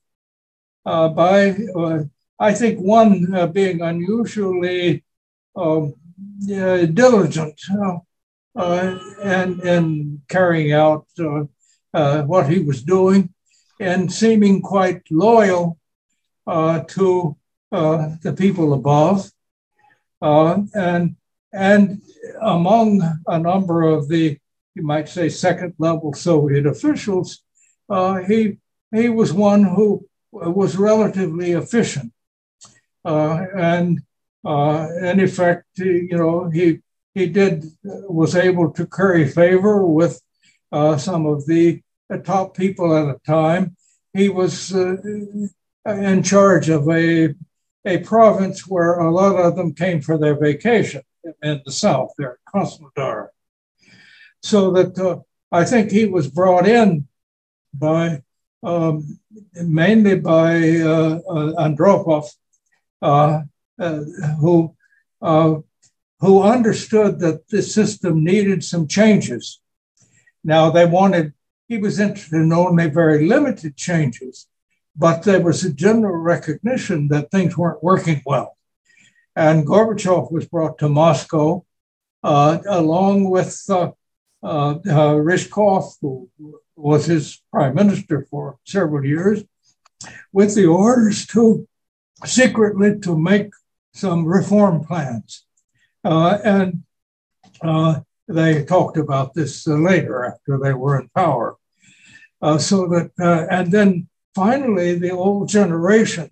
[0.85, 2.03] uh, by, uh,
[2.39, 5.03] I think, one uh, being unusually
[5.55, 5.93] um,
[6.47, 7.61] diligent
[8.55, 11.05] uh, and and carrying out
[11.93, 13.33] uh, what he was doing,
[13.79, 15.78] and seeming quite loyal
[16.49, 17.37] uh, to
[17.71, 19.31] uh, the people above.
[20.21, 21.15] Uh, and,
[21.53, 22.01] and
[22.41, 24.37] among a number of the,
[24.75, 27.43] you might say, second level Soviet officials,
[28.27, 28.57] he,
[28.91, 32.11] he was one who was relatively efficient.
[33.05, 33.99] and
[34.43, 36.79] in effect, you know, he
[37.13, 40.21] he did was able to curry favor with
[40.71, 43.75] uh, some of the uh, top people at the time.
[44.13, 44.95] He was uh,
[45.89, 47.33] in charge of a,
[47.85, 51.01] a province where a lot of them came for their vacation
[51.43, 53.29] in the south, there Krasnodar.
[54.41, 55.19] So that uh,
[55.51, 57.07] I think he was brought in
[57.73, 58.21] by
[58.63, 59.19] um,
[59.55, 62.27] mainly by uh, uh, Andropov,
[63.01, 63.41] uh,
[63.79, 64.03] uh,
[64.39, 64.75] who
[65.21, 65.55] uh,
[66.19, 69.61] who understood that the system needed some changes.
[70.43, 71.33] Now they wanted
[71.67, 74.47] he was interested in only very limited changes,
[74.99, 78.57] but there was a general recognition that things weren't working well.
[79.33, 81.65] And Gorbachev was brought to Moscow
[82.21, 83.91] uh, along with uh,
[84.43, 86.29] uh, uh, Ryzhkov, who
[86.75, 89.41] was his prime minister for several years,
[90.33, 91.65] with the orders to
[92.25, 93.51] secretly to make
[93.93, 95.45] some reform plans.
[96.03, 96.83] Uh, and
[97.61, 101.55] uh, they talked about this later after they were in power.
[102.57, 103.11] So that,
[103.49, 104.09] and then
[104.39, 106.29] finally, the old generation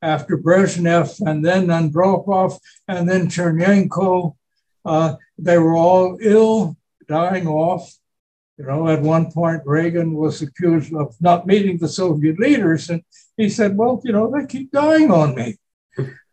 [0.00, 4.36] after Brezhnev and then Andropov and then Chernenko,
[4.84, 6.76] uh, they were all ill,
[7.08, 7.84] dying off.
[8.56, 12.88] You know, at one point, Reagan was accused of not meeting the Soviet leaders.
[12.88, 13.02] And
[13.36, 15.56] he said, well, you know, they keep dying on me.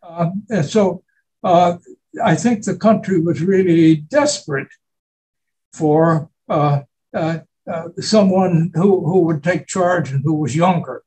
[0.02, 1.02] Uh, and so
[1.42, 1.78] uh,
[2.24, 4.72] I think the country was really desperate
[5.72, 6.82] for uh,
[7.12, 7.38] uh,
[8.00, 11.02] someone who, who would take charge and who was younger.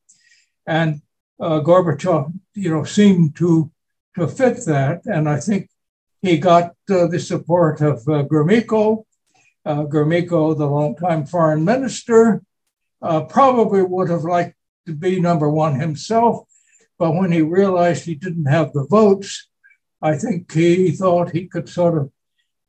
[0.67, 1.01] And
[1.39, 3.71] uh, Gorbachev, you know, seemed to,
[4.17, 5.01] to fit that.
[5.05, 5.69] And I think
[6.21, 9.05] he got the support of uh, Gromyko.
[9.65, 12.41] Gromyko, the longtime foreign minister,
[13.01, 14.55] probably would have liked
[14.85, 16.47] to be number one himself.
[16.97, 19.47] But when he realized he didn't have the votes,
[20.01, 22.11] I think he thought he could sort of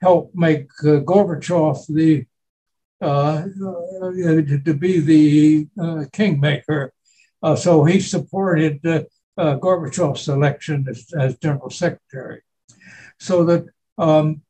[0.01, 2.27] help make uh, Gorbachev the
[3.03, 4.11] uh, uh,
[4.65, 6.93] to be the uh, kingmaker.
[7.43, 8.83] Uh, so he supported
[9.39, 12.43] Gorbachev's election as, as, general secretary.
[13.19, 13.65] So that,
[13.97, 14.43] um,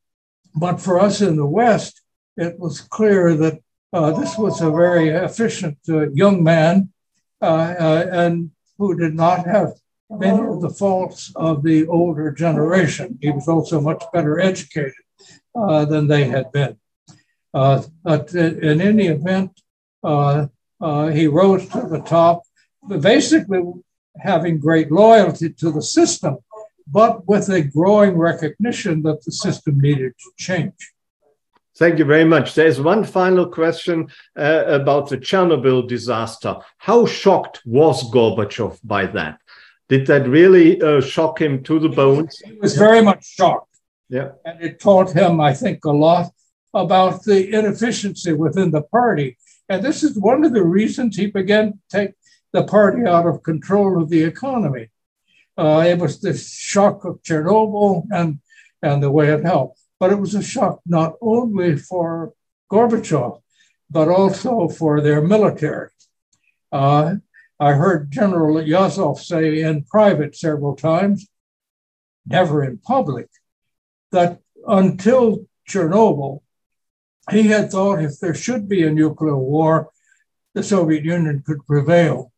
[0.56, 2.00] but for us in the West,
[2.36, 3.60] it was clear that
[3.92, 6.88] this was a very efficient young man
[7.40, 9.74] and who did not have
[10.10, 13.16] many of the faults of the older generation.
[13.20, 14.92] He was also much better educated
[15.54, 16.79] uh, than they had been.
[17.52, 19.60] Uh, but in any event,
[20.02, 20.46] uh,
[20.80, 22.42] uh, he rose to the top,
[23.00, 23.62] basically
[24.18, 26.38] having great loyalty to the system,
[26.86, 30.92] but with a growing recognition that the system needed to change.
[31.76, 32.54] Thank you very much.
[32.54, 36.56] There's one final question uh, about the Chernobyl disaster.
[36.78, 39.38] How shocked was Gorbachev by that?
[39.88, 42.38] Did that really uh, shock him to the bones?
[42.38, 43.78] He was very much shocked.
[44.08, 44.32] Yeah.
[44.44, 46.30] And it taught him, I think, a lot
[46.72, 49.36] about the inefficiency within the party.
[49.68, 52.12] And this is one of the reasons he began to take
[52.52, 54.88] the party out of control of the economy.
[55.56, 58.40] Uh, it was the shock of Chernobyl and,
[58.82, 59.80] and the way it helped.
[59.98, 62.32] But it was a shock not only for
[62.72, 63.40] Gorbachev,
[63.90, 65.90] but also for their military.
[66.72, 67.16] Uh,
[67.58, 71.28] I heard General Ryazov say in private several times,
[72.24, 73.28] never in public,
[74.12, 76.40] that until Chernobyl,
[77.32, 79.90] he had thought if there should be a nuclear war,
[80.54, 82.32] the Soviet Union could prevail.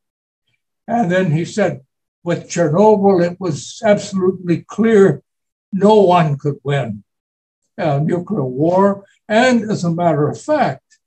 [0.87, 1.81] And then he said,
[2.25, 5.23] with Chernobyl, it was absolutely clear
[5.73, 7.05] no one could win
[7.77, 9.05] a nuclear war.
[9.29, 10.99] And as a matter of fact,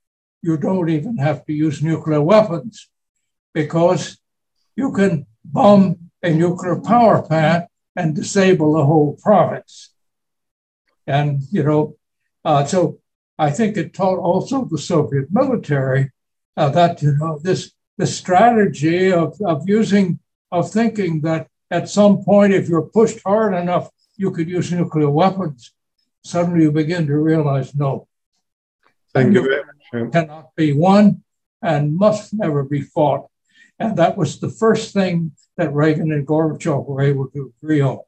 [0.42, 2.90] you don't even have to use nuclear weapons
[3.54, 4.18] because
[4.76, 9.94] you can bomb a nuclear power plant and disable the whole province.
[11.08, 11.96] And, you know,
[12.44, 13.00] uh, so
[13.38, 16.12] I think it taught also the Soviet military
[16.56, 20.20] uh, that, you know, this, this strategy of, of using,
[20.52, 25.10] of thinking that at some point, if you're pushed hard enough, you could use nuclear
[25.10, 25.74] weapons.
[26.24, 28.08] Suddenly you begin to realize no.
[29.14, 30.14] Thank you very much.
[30.14, 31.24] Cannot be won
[31.62, 33.28] and must never be fought
[33.80, 38.00] and that was the first thing that Reagan and Gorbachev were able to agree on.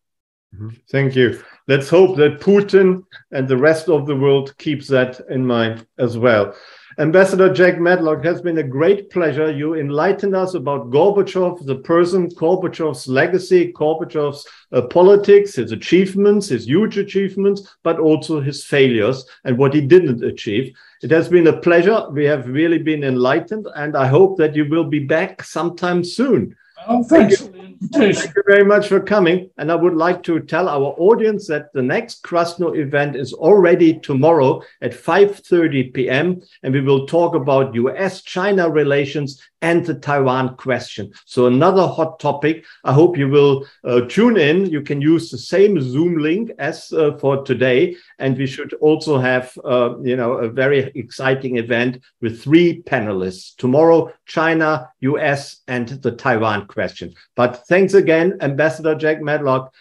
[0.56, 0.70] Mm-hmm.
[0.90, 1.42] Thank you.
[1.68, 6.18] Let's hope that Putin and the rest of the world keeps that in mind as
[6.18, 6.56] well.
[7.00, 9.52] Ambassador Jack Matlock, has been a great pleasure.
[9.52, 16.66] You enlightened us about Gorbachev, the person, Gorbachev's legacy, Gorbachev's uh, politics, his achievements, his
[16.66, 20.76] huge achievements, but also his failures and what he didn't achieve.
[21.04, 22.10] It has been a pleasure.
[22.10, 26.56] We have really been enlightened, and I hope that you will be back sometime soon.
[26.88, 27.47] Oh, thank you.
[27.94, 29.50] Thank you very much for coming.
[29.58, 34.00] And I would like to tell our audience that the next Krasno event is already
[34.00, 36.42] tomorrow at 5:30 p.m.
[36.64, 41.12] and we will talk about US-China relations and the Taiwan question.
[41.26, 42.66] So another hot topic.
[42.84, 44.68] I hope you will uh, tune in.
[44.68, 49.18] You can use the same Zoom link as uh, for today, and we should also
[49.18, 55.88] have, uh, you know, a very exciting event with three panelists tomorrow: China, U.S., and
[55.88, 57.14] the Taiwan question.
[57.36, 59.74] But thanks again, Ambassador Jack Matlock.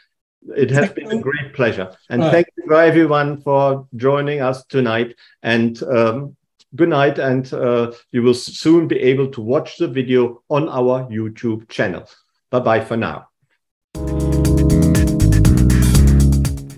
[0.56, 5.16] It has been a great pleasure, and thank you for everyone for joining us tonight.
[5.42, 6.36] And um,
[6.76, 11.08] good night, and uh, you will soon be able to watch the video on our
[11.10, 12.08] YouTube channel.
[12.50, 13.28] Bye bye for now.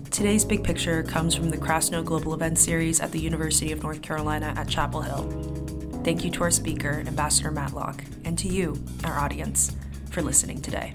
[0.09, 4.01] Today's big picture comes from the Krasno Global Events Series at the University of North
[4.01, 5.23] Carolina at Chapel Hill.
[6.03, 9.75] Thank you to our speaker, Ambassador Matlock, and to you, our audience,
[10.11, 10.93] for listening today.